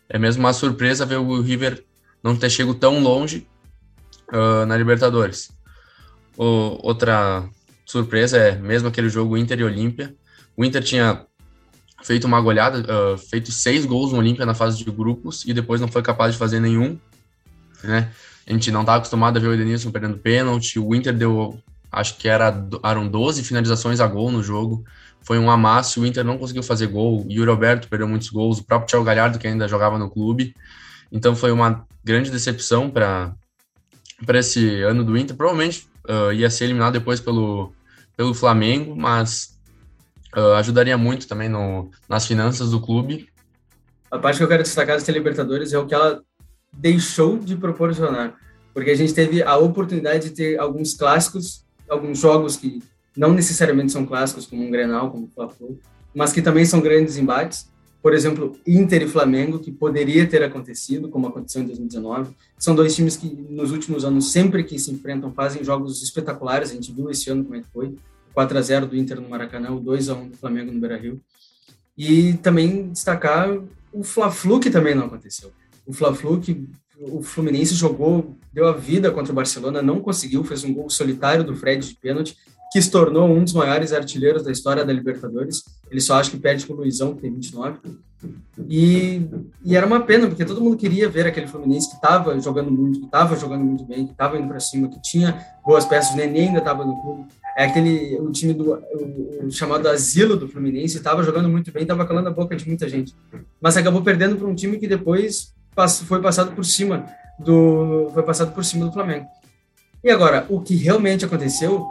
é 0.09 0.19
mesmo 0.19 0.43
uma 0.43 0.53
surpresa 0.53 1.05
ver 1.05 1.17
o 1.17 1.41
River 1.41 1.85
não 2.23 2.37
ter 2.37 2.51
chegado 2.51 2.75
tão 2.75 3.01
longe 3.01 3.47
uh, 4.33 4.67
na 4.67 4.77
Libertadores. 4.77 5.51
O, 6.37 6.79
outra 6.83 7.49
surpresa 7.85 8.39
é 8.39 8.57
mesmo 8.57 8.89
aquele 8.89 9.09
jogo 9.09 9.37
Inter 9.37 9.61
e 9.61 9.65
Olímpia. 9.65 10.15
O 10.57 10.65
Inter 10.65 10.83
tinha 10.83 11.25
feito 12.03 12.27
uma 12.27 12.41
goleada, 12.41 12.81
uh, 12.81 13.19
feito 13.19 13.53
seis 13.53 13.85
gols 13.85 14.13
no 14.13 14.19
Olímpia 14.19 14.47
na 14.47 14.55
fase 14.55 14.83
de 14.83 14.91
grupos 14.91 15.45
e 15.45 15.53
depois 15.53 15.81
não 15.81 15.89
foi 15.89 16.03
capaz 16.03 16.33
de 16.33 16.39
fazer 16.39 16.61
nenhum. 16.61 16.99
Né? 17.83 18.11
A 18.47 18.53
gente 18.53 18.71
não 18.71 18.81
estava 18.81 18.99
acostumado 18.99 19.37
a 19.37 19.41
ver 19.41 19.49
o 19.49 19.55
Edenilson 19.55 19.91
perdendo 19.91 20.19
pênalti. 20.19 20.79
O 20.79 20.95
Inter 20.95 21.15
deu 21.15 21.59
acho 21.91 22.17
que 22.19 22.29
era, 22.29 22.55
eram 22.85 23.09
12 23.09 23.43
finalizações 23.43 24.01
a 24.01 24.07
gol 24.07 24.31
no 24.31 24.43
jogo. 24.43 24.85
Foi 25.21 25.39
um 25.39 25.51
amasso, 25.51 26.01
o 26.01 26.07
Inter 26.07 26.25
não 26.25 26.39
conseguiu 26.39 26.63
fazer 26.63 26.87
gol. 26.87 27.27
E 27.29 27.41
o 27.41 27.47
Roberto 27.47 27.89
perdeu 27.89 28.09
muitos 28.09 28.31
gols, 28.31 28.59
o 28.59 28.65
próprio 28.65 28.89
Thiago 28.89 29.05
Galhardo, 29.05 29.39
que 29.39 29.47
ainda 29.47 29.69
jogava 29.69 29.99
no 29.99 30.11
clube. 30.11 30.55
Então 31.11 31.35
foi 31.35 31.51
uma 31.51 31.87
grande 32.05 32.31
decepção 32.31 32.91
para 32.91 33.35
esse 34.35 34.83
ano 34.83 35.05
do 35.05 35.17
Inter. 35.17 35.37
Provavelmente 35.37 35.89
uh, 36.09 36.33
ia 36.33 36.51
ser 36.51 36.65
eliminado 36.65 36.95
depois 36.95 37.21
pelo, 37.21 37.73
pelo 38.17 38.35
Flamengo, 38.35 38.95
mas 38.97 39.59
uh, 40.37 40.55
ajudaria 40.55 40.97
muito 40.97 41.27
também 41.27 41.49
no, 41.49 41.91
nas 42.09 42.27
finanças 42.27 42.71
do 42.71 42.81
clube. 42.81 43.29
A 44.11 44.19
parte 44.19 44.39
que 44.39 44.45
eu 44.45 44.49
quero 44.49 44.63
destacar 44.63 44.97
dessa 44.97 45.13
Libertadores 45.13 45.73
é 45.73 45.79
o 45.79 45.87
que 45.87 45.95
ela 45.95 46.23
deixou 46.73 47.39
de 47.39 47.57
proporcionar. 47.57 48.35
Porque 48.73 48.91
a 48.91 48.95
gente 48.95 49.13
teve 49.13 49.43
a 49.43 49.57
oportunidade 49.57 50.31
de 50.31 50.35
ter 50.35 50.59
alguns 50.59 50.95
clássicos 50.95 51.65
alguns 51.89 52.19
jogos 52.19 52.57
que 52.57 52.83
não 53.17 53.33
necessariamente 53.33 53.93
são 53.93 54.07
clássicos, 54.07 54.47
como 54.47 54.65
um 54.65 54.71
Grenal, 54.71 55.11
como 55.11 55.25
o 55.25 55.29
Fla-Flu, 55.29 55.79
mas 56.15 56.33
que 56.33 56.43
também 56.43 56.65
são 56.65 56.81
grandes 56.81 57.17
embates. 57.17 57.69
Por 58.01 58.15
exemplo, 58.15 58.57
Inter 58.67 59.03
e 59.03 59.09
Flamengo, 59.09 59.59
que 59.59 59.73
poderia 59.73 60.27
ter 60.27 60.43
acontecido, 60.43 61.09
como 61.09 61.27
aconteceu 61.27 61.63
em 61.63 61.67
2019. 61.67 62.31
São 62.57 62.75
dois 62.75 62.95
times 62.95 63.17
que, 63.17 63.27
nos 63.27 63.73
últimos 63.73 64.05
anos, 64.05 64.31
sempre 64.31 64.63
que 64.63 64.79
se 64.79 64.93
enfrentam, 64.93 65.33
fazem 65.33 65.65
jogos 65.65 66.01
espetaculares. 66.03 66.71
A 66.71 66.75
gente 66.75 66.93
viu 66.93 67.11
esse 67.11 67.29
ano 67.29 67.45
como 67.45 67.57
é 67.57 67.61
que 67.61 67.69
foi. 67.73 67.97
4 68.33 68.57
a 68.57 68.63
0 68.63 68.87
do 68.87 68.97
Inter 68.97 69.21
no 69.21 69.29
Maracanã, 69.29 69.73
o 69.73 69.81
2 69.81 70.11
a 70.11 70.15
1 70.15 70.29
do 70.29 70.37
Flamengo 70.37 70.71
no 70.71 70.79
Beira-Rio. 70.79 71.21
E 71.97 72.35
também 72.35 72.89
destacar 72.91 73.51
o 73.93 74.05
Fla-Flu, 74.05 74.61
que 74.61 74.71
também 74.71 74.95
não 74.95 75.07
aconteceu. 75.07 75.51
O 75.85 75.93
Fla-Flu, 75.93 76.41
que 76.41 76.69
o 77.01 77.23
Fluminense 77.23 77.75
jogou, 77.75 78.37
deu 78.53 78.67
a 78.67 78.73
vida 78.73 79.11
contra 79.11 79.33
o 79.33 79.35
Barcelona, 79.35 79.81
não 79.81 80.01
conseguiu, 80.01 80.43
fez 80.43 80.65
um 80.65 80.75
gol 80.75 80.91
solitário 80.91 81.45
do 81.45 81.55
Fred 81.55 81.87
de 81.87 81.95
pênalti, 81.95 82.37
que 82.73 82.83
se 82.83 82.91
tornou 82.91 83.29
um 83.29 83.45
dos 83.45 83.53
maiores 83.53 83.93
artilheiros 83.93 84.43
da 84.43 84.53
história 84.53 84.85
da 84.85 84.93
Libertadores. 84.93 85.65
Ele 85.91 86.01
só 86.01 86.15
acha 86.15 86.31
que 86.31 86.39
perde 86.39 86.67
para 86.67 86.75
o 86.75 86.79
Luizão, 86.79 87.15
que 87.15 87.23
tem 87.23 87.33
29. 87.33 87.79
E, 88.69 89.23
e 89.65 89.77
era 89.77 89.87
uma 89.87 90.01
pena, 90.01 90.27
porque 90.27 90.45
todo 90.45 90.61
mundo 90.61 90.77
queria 90.77 91.09
ver 91.09 91.27
aquele 91.27 91.47
Fluminense 91.47 91.89
que 91.89 91.95
estava 91.95 92.39
jogando 92.41 92.71
muito, 92.71 92.99
que 92.99 93.07
estava 93.07 93.37
jogando 93.37 93.65
muito 93.65 93.85
bem, 93.85 94.05
que 94.05 94.13
estava 94.13 94.37
indo 94.37 94.49
para 94.49 94.61
cima, 94.61 94.89
que 94.89 95.01
tinha 95.01 95.41
boas 95.65 95.85
peças. 95.85 96.13
O 96.13 96.17
Nenê 96.17 96.41
ainda 96.41 96.59
estava 96.59 96.85
no 96.85 97.01
clube. 97.01 97.27
É 97.57 97.65
aquele 97.65 98.17
o 98.21 98.31
time 98.31 98.53
do 98.53 98.75
o, 98.75 99.47
o 99.47 99.51
chamado 99.51 99.89
asilo 99.89 100.37
do 100.37 100.49
Fluminense, 100.49 100.97
estava 100.97 101.23
jogando 101.23 101.49
muito 101.49 101.73
bem, 101.73 101.83
estava 101.83 102.05
calando 102.07 102.29
a 102.29 102.33
boca 102.33 102.55
de 102.55 102.67
muita 102.67 102.89
gente. 102.89 103.15
Mas 103.61 103.77
acabou 103.77 104.03
perdendo 104.03 104.37
para 104.37 104.47
um 104.47 104.55
time 104.55 104.79
que 104.79 104.87
depois 104.87 105.55
foi 105.87 106.21
passado 106.21 106.53
por 106.53 106.65
cima 106.65 107.07
do 107.39 108.11
foi 108.13 108.23
passado 108.23 108.53
por 108.53 108.65
cima 108.65 108.87
do 108.87 108.93
Flamengo. 108.93 109.27
E 110.03 110.11
agora, 110.11 110.47
o 110.49 110.61
que 110.61 110.77
realmente 110.77 111.25
aconteceu 111.25 111.87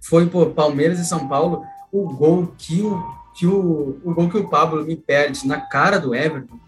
foi 0.00 0.26
por 0.26 0.50
Palmeiras 0.50 0.98
e 0.98 1.04
São 1.04 1.28
Paulo, 1.28 1.64
o 1.92 2.08
gol 2.14 2.52
que 2.58 2.82
o 2.82 3.16
que 3.36 3.46
o, 3.46 4.00
o 4.02 4.14
gol 4.14 4.30
que 4.30 4.38
o 4.38 4.48
Pablo 4.48 4.84
me 4.84 4.96
perde 4.96 5.46
na 5.46 5.60
cara 5.60 6.00
do 6.00 6.14
Everton, 6.14 6.58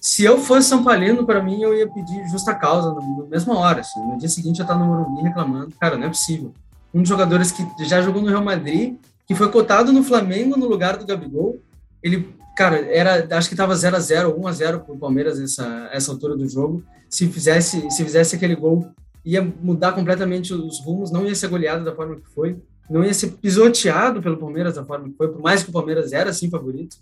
se 0.00 0.24
eu 0.24 0.38
fosse 0.38 0.68
São 0.68 0.84
Paulino, 0.84 1.24
para 1.24 1.42
mim, 1.42 1.60
eu 1.60 1.76
ia 1.76 1.88
pedir 1.88 2.28
justa 2.28 2.54
causa 2.54 2.92
na 2.92 3.26
mesma 3.26 3.56
hora. 3.58 3.80
Assim. 3.80 4.00
No 4.00 4.18
dia 4.18 4.28
seguinte, 4.28 4.58
eu 4.58 4.64
estava 4.64 4.80
no 4.80 4.86
Morumbi 4.86 5.22
reclamando. 5.22 5.72
Cara, 5.78 5.96
não 5.96 6.06
é 6.06 6.08
possível. 6.08 6.52
Um 6.94 7.00
dos 7.00 7.08
jogadores 7.08 7.52
que 7.52 7.66
já 7.84 8.00
jogou 8.00 8.22
no 8.22 8.28
Real 8.28 8.42
Madrid, 8.42 8.96
que 9.26 9.34
foi 9.34 9.50
cotado 9.50 9.92
no 9.92 10.02
Flamengo 10.02 10.56
no 10.56 10.66
lugar 10.66 10.96
do 10.96 11.06
Gabigol, 11.06 11.60
ele, 12.02 12.32
cara, 12.58 12.76
era, 12.92 13.36
acho 13.36 13.48
que 13.48 13.54
estava 13.54 13.74
0 13.74 13.96
a 13.96 14.00
0 14.00 14.40
1 14.40 14.46
a 14.46 14.52
0 14.52 14.80
para 14.80 14.94
o 14.94 14.98
Palmeiras 14.98 15.40
essa, 15.40 15.88
essa 15.92 16.10
altura 16.10 16.36
do 16.36 16.48
jogo. 16.48 16.82
Se 17.08 17.28
fizesse, 17.28 17.90
se 17.90 18.04
fizesse 18.04 18.36
aquele 18.36 18.54
gol, 18.54 18.90
ia 19.24 19.42
mudar 19.42 19.92
completamente 19.92 20.52
os 20.52 20.80
rumos, 20.84 21.10
não 21.10 21.24
ia 21.24 21.34
ser 21.34 21.48
goleado 21.48 21.84
da 21.84 21.94
forma 21.94 22.16
que 22.16 22.28
foi, 22.34 22.58
não 22.90 23.04
ia 23.04 23.14
ser 23.14 23.28
pisoteado 23.32 24.20
pelo 24.20 24.36
Palmeiras 24.36 24.74
da 24.74 24.84
forma 24.84 25.08
que 25.08 25.16
foi, 25.16 25.28
por 25.28 25.40
mais 25.40 25.62
que 25.62 25.70
o 25.70 25.72
Palmeiras 25.72 26.12
era 26.12 26.30
assim 26.30 26.50
favorito 26.50 26.96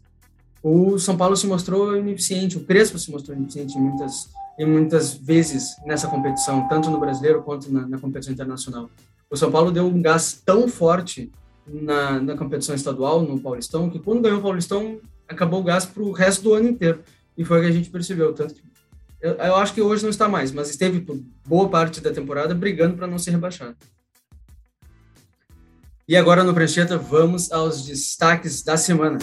o 0.69 0.99
São 0.99 1.17
Paulo 1.17 1.37
se 1.37 1.47
mostrou 1.47 1.97
ineficiente, 1.97 2.57
o 2.57 2.65
Crespo 2.65 2.99
se 2.99 3.09
mostrou 3.11 3.37
ineficiente 3.37 3.79
em 3.79 3.81
muitas, 3.81 4.29
em 4.59 4.67
muitas 4.67 5.15
vezes 5.15 5.77
nessa 5.87 6.09
competição, 6.09 6.67
tanto 6.69 6.91
no 6.91 6.99
brasileiro 6.99 7.41
quanto 7.43 7.73
na, 7.73 7.87
na 7.87 7.99
competição 7.99 8.33
internacional. 8.33 8.91
O 9.31 9.37
São 9.37 9.49
Paulo 9.49 9.71
deu 9.71 9.87
um 9.87 10.03
gás 10.03 10.43
tão 10.45 10.67
forte 10.67 11.31
na, 11.65 12.21
na 12.21 12.37
competição 12.37 12.75
estadual, 12.75 13.23
no 13.23 13.39
Paulistão, 13.39 13.89
que 13.89 14.01
quando 14.01 14.23
ganhou 14.23 14.41
o 14.41 14.43
Paulistão, 14.43 14.99
acabou 15.29 15.61
o 15.61 15.65
gás 15.65 15.85
para 15.85 16.03
o 16.03 16.13
resto 16.13 16.43
do 16.43 16.55
ano 16.55 16.69
inteiro. 16.69 17.03
E 17.37 17.45
foi 17.45 17.59
o 17.59 17.63
que 17.63 17.69
a 17.69 17.73
gente 17.73 17.91
percebeu. 17.91 18.33
Tanto 18.33 18.55
que 18.55 18.63
eu, 19.21 19.33
eu 19.33 19.57
acho 19.57 19.75
que 19.75 19.83
hoje 19.83 20.03
não 20.03 20.11
está 20.11 20.29
mais, 20.29 20.53
mas 20.53 20.71
esteve 20.71 21.01
por 21.01 21.19
boa 21.47 21.69
parte 21.69 22.01
da 22.01 22.13
temporada 22.13 22.55
brigando 22.55 22.97
para 22.97 23.07
não 23.07 23.19
ser 23.19 23.33
rebaixado. 23.33 23.77
E 26.09 26.17
agora 26.17 26.45
no 26.45 26.55
Prancheta, 26.55 26.97
vamos 26.97 27.51
aos 27.51 27.85
destaques 27.85 28.63
da 28.63 28.77
semana. 28.77 29.19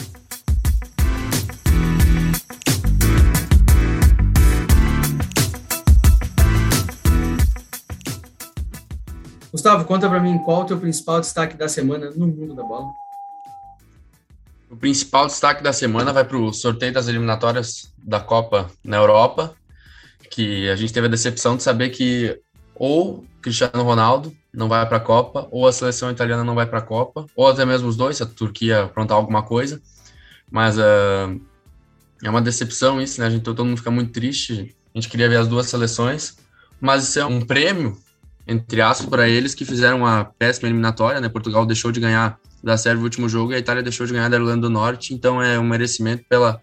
Gustavo, 9.51 9.85
conta 9.85 10.09
para 10.09 10.19
mim 10.19 10.39
qual 10.39 10.63
o 10.63 10.65
teu 10.65 10.77
principal 10.77 11.21
destaque 11.21 11.55
da 11.55 11.69
semana 11.69 12.11
no 12.15 12.27
mundo 12.27 12.55
da 12.55 12.63
bola. 12.63 13.02
O 14.73 14.75
principal 14.75 15.27
destaque 15.27 15.61
da 15.61 15.71
semana 15.71 16.11
vai 16.11 16.25
para 16.25 16.35
o 16.35 16.51
sorteio 16.51 16.91
das 16.91 17.07
eliminatórias 17.07 17.93
da 17.95 18.19
Copa 18.19 18.71
na 18.83 18.97
Europa, 18.97 19.53
que 20.31 20.67
a 20.67 20.75
gente 20.75 20.91
teve 20.91 21.05
a 21.05 21.09
decepção 21.11 21.55
de 21.55 21.61
saber 21.61 21.89
que 21.89 22.39
ou 22.73 23.23
Cristiano 23.39 23.83
Ronaldo 23.83 24.35
não 24.51 24.67
vai 24.67 24.83
para 24.87 24.97
a 24.97 24.99
Copa, 24.99 25.47
ou 25.51 25.67
a 25.67 25.71
seleção 25.71 26.09
italiana 26.09 26.43
não 26.43 26.55
vai 26.55 26.65
para 26.65 26.79
a 26.79 26.81
Copa, 26.81 27.27
ou 27.35 27.47
até 27.47 27.63
mesmo 27.63 27.87
os 27.87 27.95
dois, 27.95 28.17
se 28.17 28.23
a 28.23 28.25
Turquia 28.25 28.85
aprontar 28.85 29.15
alguma 29.15 29.43
coisa. 29.43 29.79
Mas 30.49 30.75
uh, 30.75 31.39
é 32.23 32.29
uma 32.31 32.41
decepção 32.41 32.99
isso, 32.99 33.21
né? 33.21 33.27
A 33.27 33.29
gente, 33.29 33.43
todo 33.43 33.63
mundo 33.63 33.77
fica 33.77 33.91
muito 33.91 34.11
triste. 34.11 34.75
A 34.91 34.97
gente 34.97 35.07
queria 35.07 35.29
ver 35.29 35.37
as 35.37 35.47
duas 35.47 35.67
seleções, 35.67 36.35
mas 36.81 37.03
isso 37.03 37.19
é 37.19 37.25
um 37.25 37.41
prêmio 37.41 37.95
entre 38.47 38.81
aspas, 38.81 39.07
para 39.07 39.29
eles 39.29 39.55
que 39.55 39.65
fizeram 39.65 39.99
uma 39.99 40.25
péssima 40.25 40.67
eliminatória, 40.67 41.21
né? 41.21 41.29
Portugal 41.29 41.65
deixou 41.65 41.91
de 41.91 41.99
ganhar 41.99 42.37
da 42.63 42.77
Sérvia 42.77 42.99
no 42.99 43.05
último 43.05 43.27
jogo 43.27 43.51
e 43.51 43.55
a 43.55 43.59
Itália 43.59 43.83
deixou 43.83 44.07
de 44.07 44.13
ganhar 44.13 44.29
da 44.29 44.37
Irlanda 44.37 44.61
do 44.61 44.69
Norte, 44.69 45.13
então 45.13 45.41
é 45.41 45.59
um 45.59 45.63
merecimento 45.63 46.23
pela 46.29 46.61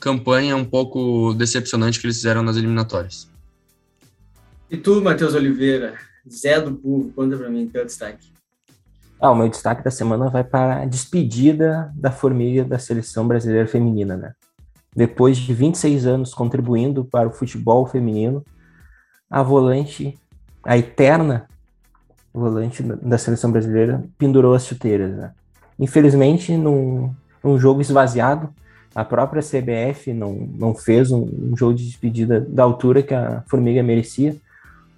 campanha 0.00 0.56
um 0.56 0.64
pouco 0.64 1.34
decepcionante 1.34 2.00
que 2.00 2.06
eles 2.06 2.16
fizeram 2.16 2.42
nas 2.42 2.56
eliminatórias. 2.56 3.28
E 4.70 4.76
tu, 4.76 5.02
Matheus 5.02 5.34
Oliveira, 5.34 5.94
Zé 6.28 6.60
do 6.60 6.74
Povo, 6.74 7.12
conta 7.14 7.36
para 7.36 7.50
mim 7.50 7.68
teu 7.68 7.84
destaque. 7.84 8.32
Ah, 9.20 9.30
o 9.30 9.36
meu 9.36 9.48
destaque 9.48 9.84
da 9.84 9.90
semana 9.90 10.28
vai 10.28 10.42
para 10.42 10.82
a 10.82 10.84
despedida 10.86 11.92
da 11.94 12.10
formiga 12.10 12.64
da 12.64 12.78
seleção 12.78 13.28
brasileira 13.28 13.68
feminina, 13.68 14.16
né? 14.16 14.32
Depois 14.96 15.36
de 15.36 15.52
26 15.52 16.06
anos 16.06 16.34
contribuindo 16.34 17.04
para 17.04 17.28
o 17.28 17.32
futebol 17.32 17.86
feminino, 17.86 18.44
a 19.30 19.42
volante 19.42 20.18
a 20.64 20.78
eterna 20.78 21.46
volante 22.34 22.82
da 22.82 23.16
seleção 23.16 23.52
brasileira 23.52 24.02
pendurou 24.18 24.54
as 24.54 24.66
chuteiras. 24.66 25.16
Né? 25.16 25.30
Infelizmente, 25.78 26.56
num, 26.56 27.14
num, 27.42 27.58
jogo 27.58 27.80
esvaziado, 27.80 28.48
a 28.94 29.04
própria 29.04 29.40
CBF 29.40 30.12
não, 30.12 30.32
não 30.58 30.74
fez 30.74 31.12
um, 31.12 31.22
um, 31.22 31.56
jogo 31.56 31.74
de 31.74 31.86
despedida 31.86 32.40
da 32.40 32.64
altura 32.64 33.02
que 33.02 33.14
a 33.14 33.42
Formiga 33.46 33.82
merecia. 33.82 34.36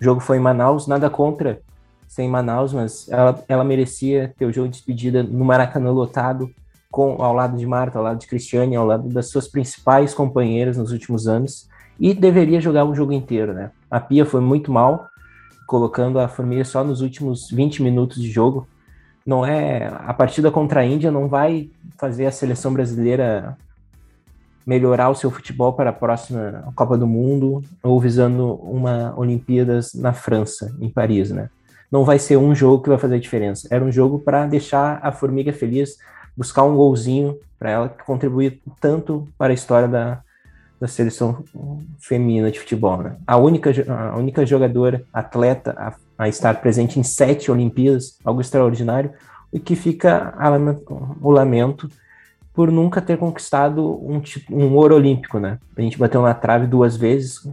O 0.01 0.05
jogo 0.05 0.21
foi 0.21 0.39
em 0.39 0.41
Manaus, 0.41 0.87
nada 0.87 1.11
contra 1.11 1.61
ser 2.09 2.23
em 2.23 2.29
Manaus, 2.29 2.73
mas 2.73 3.09
ela, 3.11 3.45
ela 3.49 3.65
merecia 3.65 4.33
ter 4.39 4.47
o 4.47 4.53
jogo 4.53 4.69
de 4.69 4.77
despedida 4.77 5.23
no 5.23 5.45
Maracanã 5.45 5.91
lotado, 5.91 6.51
com, 6.91 7.23
ao 7.23 7.35
lado 7.35 7.59
de 7.59 7.67
Marta, 7.67 7.99
ao 7.99 8.05
lado 8.05 8.19
de 8.19 8.27
Cristiane, 8.27 8.77
ao 8.77 8.87
lado 8.87 9.09
das 9.09 9.29
suas 9.29 9.47
principais 9.47 10.15
companheiras 10.15 10.79
nos 10.79 10.93
últimos 10.93 11.27
anos, 11.27 11.69
e 11.99 12.15
deveria 12.15 12.61
jogar 12.61 12.85
o 12.85 12.95
jogo 12.95 13.13
inteiro. 13.13 13.53
Né? 13.53 13.71
A 13.91 14.01
Pia 14.01 14.25
foi 14.25 14.41
muito 14.41 14.73
mal, 14.73 15.09
colocando 15.67 16.19
a 16.19 16.29
Formiga 16.29 16.65
só 16.65 16.85
nos 16.85 17.01
últimos 17.01 17.51
20 17.51 17.83
minutos 17.83 18.23
de 18.23 18.31
jogo. 18.31 18.67
Não 19.25 19.45
é 19.45 19.89
a 19.89 20.15
partida 20.15 20.51
contra 20.51 20.81
a 20.81 20.87
Índia 20.87 21.11
não 21.11 21.29
vai 21.29 21.71
fazer 21.99 22.27
a 22.27 22.33
seleção 22.33 22.73
brasileira 22.73 23.57
melhorar 24.65 25.11
o 25.11 25.15
seu 25.15 25.31
futebol 25.31 25.73
para 25.73 25.91
a 25.91 25.93
próxima 25.93 26.73
Copa 26.75 26.97
do 26.99 27.07
Mundo 27.07 27.63
ou 27.83 28.01
visando 28.01 28.55
uma 28.55 29.15
Olimpíadas 29.17 29.95
na 29.95 30.13
França, 30.13 30.75
em 30.81 30.89
Paris, 30.89 31.31
né? 31.31 31.49
Não 31.91 32.05
vai 32.05 32.19
ser 32.19 32.37
um 32.37 32.53
jogo 32.55 32.83
que 32.83 32.89
vai 32.89 32.99
fazer 32.99 33.15
a 33.15 33.21
diferença. 33.21 33.69
Era 33.71 33.85
um 33.85 33.93
jogo 33.93 34.19
para 34.19 34.45
deixar 34.47 34.99
a 35.03 35.13
Formiga 35.13 35.53
feliz, 35.53 35.97
buscar 36.37 36.65
um 36.65 36.77
golzinho 36.77 37.39
para 37.59 37.71
ela 37.71 37.89
contribuir 37.89 38.61
tanto 38.81 39.29
para 39.39 39.53
a 39.53 39.55
história 39.55 39.87
da, 39.87 40.21
da 40.81 40.87
seleção 40.87 41.43
feminina 41.99 42.51
de 42.51 42.61
futebol. 42.61 42.99
Né? 42.99 43.17
A, 43.27 43.37
única, 43.37 43.71
a 43.89 44.17
única 44.17 44.45
jogadora, 44.45 45.03
atleta, 45.13 45.75
a, 45.77 45.95
a, 46.19 46.29
estar 46.29 46.61
presente 46.61 47.01
em 47.01 47.03
sete 47.03 47.51
Olimpíadas, 47.51 48.19
algo 48.25 48.41
extraordinário, 48.41 49.11
e 49.53 49.59
que 49.59 49.75
fica 49.75 50.35
a, 50.37 50.51
o 51.21 51.31
lamento 51.31 51.89
por 52.53 52.71
nunca 52.71 53.03
ter 53.03 53.19
conquistado 53.19 53.83
um, 54.03 54.23
um 54.51 54.75
ouro 54.75 54.95
olímpico. 54.95 55.39
Né? 55.39 55.59
A 55.77 55.81
gente 55.81 55.99
bateu 55.99 56.23
na 56.23 56.35
trave 56.35 56.67
duas 56.67 56.97
vezes, 56.97 57.47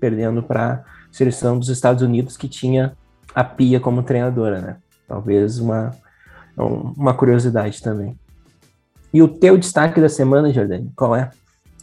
perdendo 0.00 0.42
para 0.42 0.72
a 0.72 0.84
seleção 1.10 1.58
dos 1.58 1.68
Estados 1.68 2.02
Unidos, 2.02 2.36
que 2.36 2.48
tinha 2.48 2.96
a 3.34 3.44
Pia 3.44 3.80
como 3.80 4.02
treinadora. 4.02 4.60
Né? 4.60 4.76
Talvez 5.06 5.58
uma, 5.58 5.92
uma 6.56 7.14
curiosidade 7.14 7.82
também. 7.82 8.18
E 9.12 9.22
o 9.22 9.28
teu 9.28 9.56
destaque 9.56 10.00
da 10.00 10.08
semana, 10.08 10.52
Jordane, 10.52 10.90
qual 10.96 11.14
é? 11.14 11.30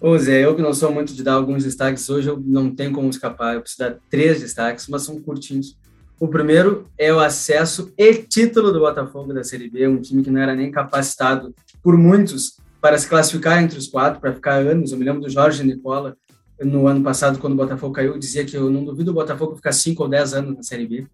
Ô 0.04 0.18
Zé, 0.18 0.44
eu 0.44 0.56
que 0.56 0.64
não 0.64 0.74
sou 0.74 0.92
muito 0.92 1.14
de 1.14 1.22
dar 1.22 1.34
alguns 1.34 1.64
destaques 1.64 2.10
hoje, 2.10 2.28
eu 2.28 2.42
não 2.44 2.74
tenho 2.74 2.92
como 2.92 3.08
escapar. 3.08 3.54
Eu 3.54 3.62
preciso 3.62 3.84
dar 3.84 3.98
três 4.10 4.42
destaques, 4.42 4.88
mas 4.88 5.04
são 5.04 5.22
curtinhos. 5.22 5.78
O 6.20 6.28
primeiro 6.28 6.88
é 6.98 7.14
o 7.14 7.20
acesso 7.20 7.94
e 7.96 8.12
título 8.16 8.74
do 8.74 8.80
Botafogo 8.80 9.32
da 9.32 9.44
Série 9.44 9.70
B, 9.70 9.88
um 9.88 10.02
time 10.02 10.24
que 10.24 10.32
não 10.32 10.42
era 10.42 10.56
nem 10.56 10.72
capacitado 10.72 11.54
por 11.84 11.96
muitos 11.96 12.58
para 12.82 12.98
se 12.98 13.08
classificar 13.08 13.62
entre 13.62 13.78
os 13.78 13.88
quatro, 13.88 14.20
para 14.20 14.34
ficar 14.34 14.56
anos. 14.56 14.92
Eu 14.92 14.98
me 14.98 15.06
lembro 15.06 15.22
do 15.22 15.30
Jorge 15.30 15.64
Nicola, 15.64 16.18
no 16.60 16.88
ano 16.88 17.04
passado, 17.04 17.38
quando 17.38 17.54
o 17.54 17.58
Botafogo 17.58 17.94
caiu, 17.94 18.18
dizia 18.18 18.44
que 18.44 18.58
eu 18.58 18.72
não 18.72 18.84
duvido 18.84 19.12
o 19.12 19.14
Botafogo 19.14 19.56
ficar 19.56 19.72
cinco 19.72 20.02
ou 20.02 20.10
dez 20.10 20.34
anos 20.34 20.58
na 20.58 20.64
Série 20.64 20.88
B. 20.88 21.06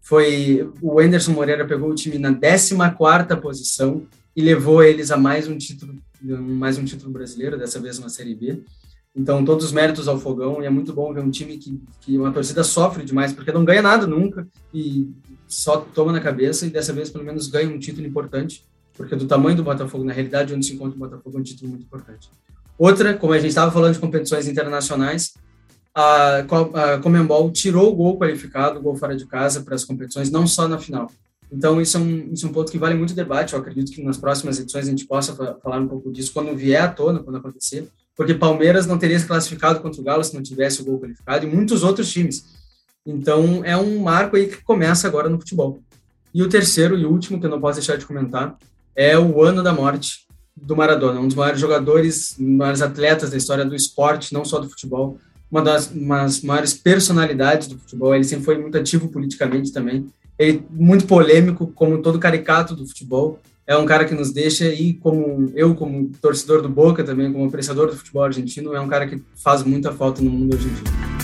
Foi 0.00 0.66
o 0.80 0.98
Anderson 0.98 1.32
Moreira 1.32 1.66
pegou 1.66 1.90
o 1.90 1.94
time 1.94 2.18
na 2.18 2.32
14 2.32 2.74
quarta 2.96 3.36
posição 3.36 4.06
e 4.34 4.42
levou 4.42 4.82
eles 4.82 5.10
a 5.10 5.16
mais 5.16 5.48
um 5.48 5.56
título 5.56 5.94
mais 6.22 6.76
um 6.76 6.84
título 6.84 7.10
brasileiro, 7.10 7.58
dessa 7.58 7.80
vez 7.80 7.98
uma 7.98 8.08
Série 8.08 8.34
B. 8.34 8.62
Então, 9.16 9.44
todos 9.44 9.64
os 9.64 9.72
méritos 9.72 10.06
ao 10.06 10.20
Fogão, 10.20 10.62
e 10.62 10.66
é 10.66 10.70
muito 10.70 10.92
bom 10.92 11.12
ver 11.12 11.22
um 11.22 11.30
time 11.30 11.56
que, 11.58 11.80
que 12.00 12.16
uma 12.16 12.30
torcida 12.30 12.62
sofre 12.62 13.04
demais, 13.04 13.32
porque 13.32 13.50
não 13.50 13.64
ganha 13.64 13.82
nada 13.82 14.06
nunca, 14.06 14.46
e 14.72 15.10
só 15.48 15.78
toma 15.78 16.12
na 16.12 16.20
cabeça, 16.20 16.66
e 16.66 16.70
dessa 16.70 16.92
vez, 16.92 17.10
pelo 17.10 17.24
menos, 17.24 17.48
ganha 17.48 17.68
um 17.68 17.78
título 17.78 18.06
importante, 18.06 18.64
porque 18.94 19.16
do 19.16 19.26
tamanho 19.26 19.56
do 19.56 19.64
Botafogo, 19.64 20.04
na 20.04 20.12
realidade, 20.12 20.54
onde 20.54 20.64
se 20.64 20.74
encontra 20.74 20.94
o 20.94 20.98
Botafogo, 20.98 21.38
é 21.38 21.40
um 21.40 21.42
título 21.42 21.70
muito 21.70 21.84
importante. 21.84 22.28
Outra, 22.78 23.14
como 23.14 23.32
a 23.32 23.38
gente 23.38 23.48
estava 23.48 23.72
falando 23.72 23.94
de 23.94 23.98
competições 23.98 24.46
internacionais, 24.46 25.34
a, 25.92 26.38
a 26.38 26.98
Comembol 26.98 27.50
tirou 27.50 27.92
o 27.92 27.96
gol 27.96 28.18
qualificado, 28.18 28.78
o 28.78 28.82
gol 28.82 28.94
fora 28.94 29.16
de 29.16 29.26
casa, 29.26 29.62
para 29.62 29.74
as 29.74 29.84
competições, 29.84 30.30
não 30.30 30.46
só 30.46 30.68
na 30.68 30.78
final. 30.78 31.10
Então, 31.52 31.80
isso 31.80 31.96
é, 31.96 32.00
um, 32.00 32.32
isso 32.32 32.46
é 32.46 32.48
um 32.48 32.52
ponto 32.52 32.70
que 32.70 32.78
vale 32.78 32.94
muito 32.94 33.14
debate. 33.14 33.54
Eu 33.54 33.60
acredito 33.60 33.90
que 33.90 34.02
nas 34.02 34.16
próximas 34.16 34.58
edições 34.58 34.86
a 34.86 34.90
gente 34.90 35.06
possa 35.06 35.34
falar 35.34 35.80
um 35.80 35.88
pouco 35.88 36.12
disso 36.12 36.32
quando 36.32 36.56
vier 36.56 36.82
à 36.82 36.88
tona, 36.88 37.20
quando 37.20 37.36
acontecer, 37.36 37.88
porque 38.16 38.34
Palmeiras 38.34 38.86
não 38.86 38.98
teria 38.98 39.18
se 39.18 39.26
classificado 39.26 39.80
contra 39.80 40.00
o 40.00 40.04
Galo 40.04 40.22
se 40.22 40.34
não 40.34 40.42
tivesse 40.42 40.80
o 40.80 40.84
gol 40.84 41.00
qualificado 41.00 41.44
e 41.44 41.50
muitos 41.50 41.82
outros 41.82 42.12
times. 42.12 42.44
Então, 43.04 43.64
é 43.64 43.76
um 43.76 43.98
marco 43.98 44.36
aí 44.36 44.46
que 44.46 44.62
começa 44.62 45.08
agora 45.08 45.28
no 45.28 45.38
futebol. 45.38 45.80
E 46.32 46.42
o 46.42 46.48
terceiro 46.48 46.96
e 46.96 47.04
último, 47.04 47.40
que 47.40 47.46
eu 47.46 47.50
não 47.50 47.60
posso 47.60 47.78
deixar 47.78 47.96
de 47.96 48.06
comentar, 48.06 48.56
é 48.94 49.18
o 49.18 49.42
ano 49.42 49.62
da 49.62 49.72
morte 49.72 50.26
do 50.54 50.76
Maradona, 50.76 51.18
um 51.18 51.26
dos 51.26 51.36
maiores 51.36 51.60
jogadores, 51.60 52.36
um 52.38 52.44
dos 52.44 52.56
maiores 52.56 52.82
atletas 52.82 53.30
da 53.30 53.36
história 53.36 53.64
do 53.64 53.74
esporte, 53.74 54.32
não 54.32 54.44
só 54.44 54.60
do 54.60 54.68
futebol, 54.68 55.18
uma 55.50 55.62
das 55.62 55.90
maiores 55.92 56.74
personalidades 56.74 57.66
do 57.66 57.78
futebol. 57.78 58.14
Ele 58.14 58.22
sempre 58.22 58.44
foi 58.44 58.58
muito 58.58 58.78
ativo 58.78 59.08
politicamente 59.08 59.72
também 59.72 60.06
ele 60.40 60.64
muito 60.70 61.06
polêmico, 61.06 61.66
como 61.74 62.00
todo 62.00 62.18
caricato 62.18 62.74
do 62.74 62.86
futebol. 62.86 63.38
é 63.66 63.76
um 63.76 63.84
cara 63.84 64.06
que 64.06 64.14
nos 64.14 64.32
deixa 64.32 64.66
e 64.68 64.94
como 64.94 65.52
eu 65.54 65.74
como 65.74 66.10
torcedor 66.20 66.62
do 66.62 66.68
Boca 66.68 67.04
também, 67.04 67.30
como 67.30 67.44
apreciador 67.44 67.88
do 67.88 67.96
futebol 67.96 68.24
argentino, 68.24 68.74
é 68.74 68.80
um 68.80 68.88
cara 68.88 69.06
que 69.06 69.22
faz 69.36 69.62
muita 69.62 69.92
falta 69.92 70.22
no 70.22 70.30
mundo 70.30 70.54
argentino. 70.56 71.19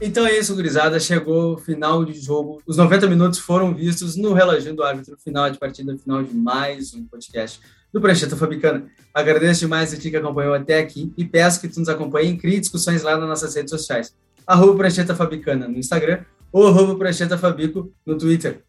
Então 0.00 0.24
é 0.24 0.38
isso, 0.38 0.54
gurizada. 0.54 1.00
Chegou 1.00 1.54
o 1.54 1.58
final 1.58 2.04
de 2.04 2.12
jogo. 2.12 2.62
Os 2.64 2.76
90 2.76 3.08
minutos 3.08 3.40
foram 3.40 3.74
vistos 3.74 4.16
no 4.16 4.32
reloginho 4.32 4.76
do 4.76 4.84
árbitro 4.84 5.16
final 5.18 5.50
de 5.50 5.58
partida, 5.58 5.96
final 5.98 6.22
de 6.22 6.32
mais 6.32 6.94
um 6.94 7.04
podcast 7.04 7.60
do 7.92 8.00
Prancheta 8.00 8.36
Fabicana. 8.36 8.86
Agradeço 9.12 9.60
demais 9.60 9.92
a 9.92 9.96
ti 9.96 10.08
que 10.10 10.16
acompanhou 10.16 10.54
até 10.54 10.78
aqui 10.78 11.12
e 11.16 11.24
peço 11.24 11.60
que 11.60 11.66
tu 11.66 11.80
nos 11.80 11.88
acompanhe 11.88 12.32
e 12.32 12.36
crie 12.36 12.60
discussões 12.60 13.02
lá 13.02 13.16
nas 13.16 13.28
nossas 13.28 13.56
redes 13.56 13.70
sociais. 13.70 14.14
Arroba 14.46 14.76
Prancheta 14.76 15.16
Fabicana 15.16 15.66
no 15.66 15.76
Instagram 15.76 16.20
ou 16.52 16.68
arroba 16.68 16.94
Prancheta 16.96 17.36
Fabico 17.36 17.92
no 18.06 18.16
Twitter. 18.16 18.62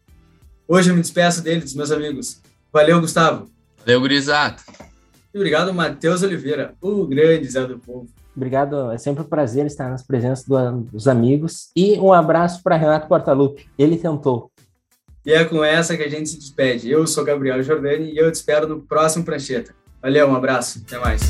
Hoje 0.66 0.90
eu 0.90 0.96
me 0.96 1.00
despeço 1.00 1.42
dele, 1.42 1.60
dos 1.60 1.74
meus 1.74 1.92
amigos. 1.92 2.40
Valeu, 2.72 3.00
Gustavo. 3.00 3.48
Valeu, 3.78 4.00
gurizada. 4.00 4.56
E 5.32 5.38
obrigado, 5.38 5.72
Matheus 5.72 6.22
Oliveira, 6.22 6.74
o 6.80 7.06
grande 7.06 7.48
Zé 7.48 7.64
do 7.64 7.78
Povo. 7.78 8.08
Obrigado, 8.36 8.90
é 8.90 8.98
sempre 8.98 9.22
um 9.22 9.26
prazer 9.26 9.66
estar 9.66 9.90
nas 9.90 10.02
presenças 10.02 10.44
do, 10.44 10.80
dos 10.82 11.08
amigos. 11.08 11.70
E 11.76 11.98
um 11.98 12.12
abraço 12.12 12.62
para 12.62 12.76
Renato 12.76 13.08
Portaluppi, 13.08 13.68
ele 13.78 13.96
tentou. 13.96 14.50
E 15.24 15.32
é 15.32 15.44
com 15.44 15.62
essa 15.62 15.96
que 15.96 16.02
a 16.02 16.08
gente 16.08 16.30
se 16.30 16.38
despede. 16.38 16.90
Eu 16.90 17.06
sou 17.06 17.24
Gabriel 17.24 17.62
Jordani 17.62 18.12
e 18.12 18.18
eu 18.18 18.30
te 18.30 18.36
espero 18.36 18.66
no 18.66 18.80
próximo 18.80 19.24
Prancheta. 19.24 19.74
Valeu, 20.00 20.28
um 20.28 20.34
abraço, 20.34 20.82
até 20.86 20.98
mais. 20.98 21.20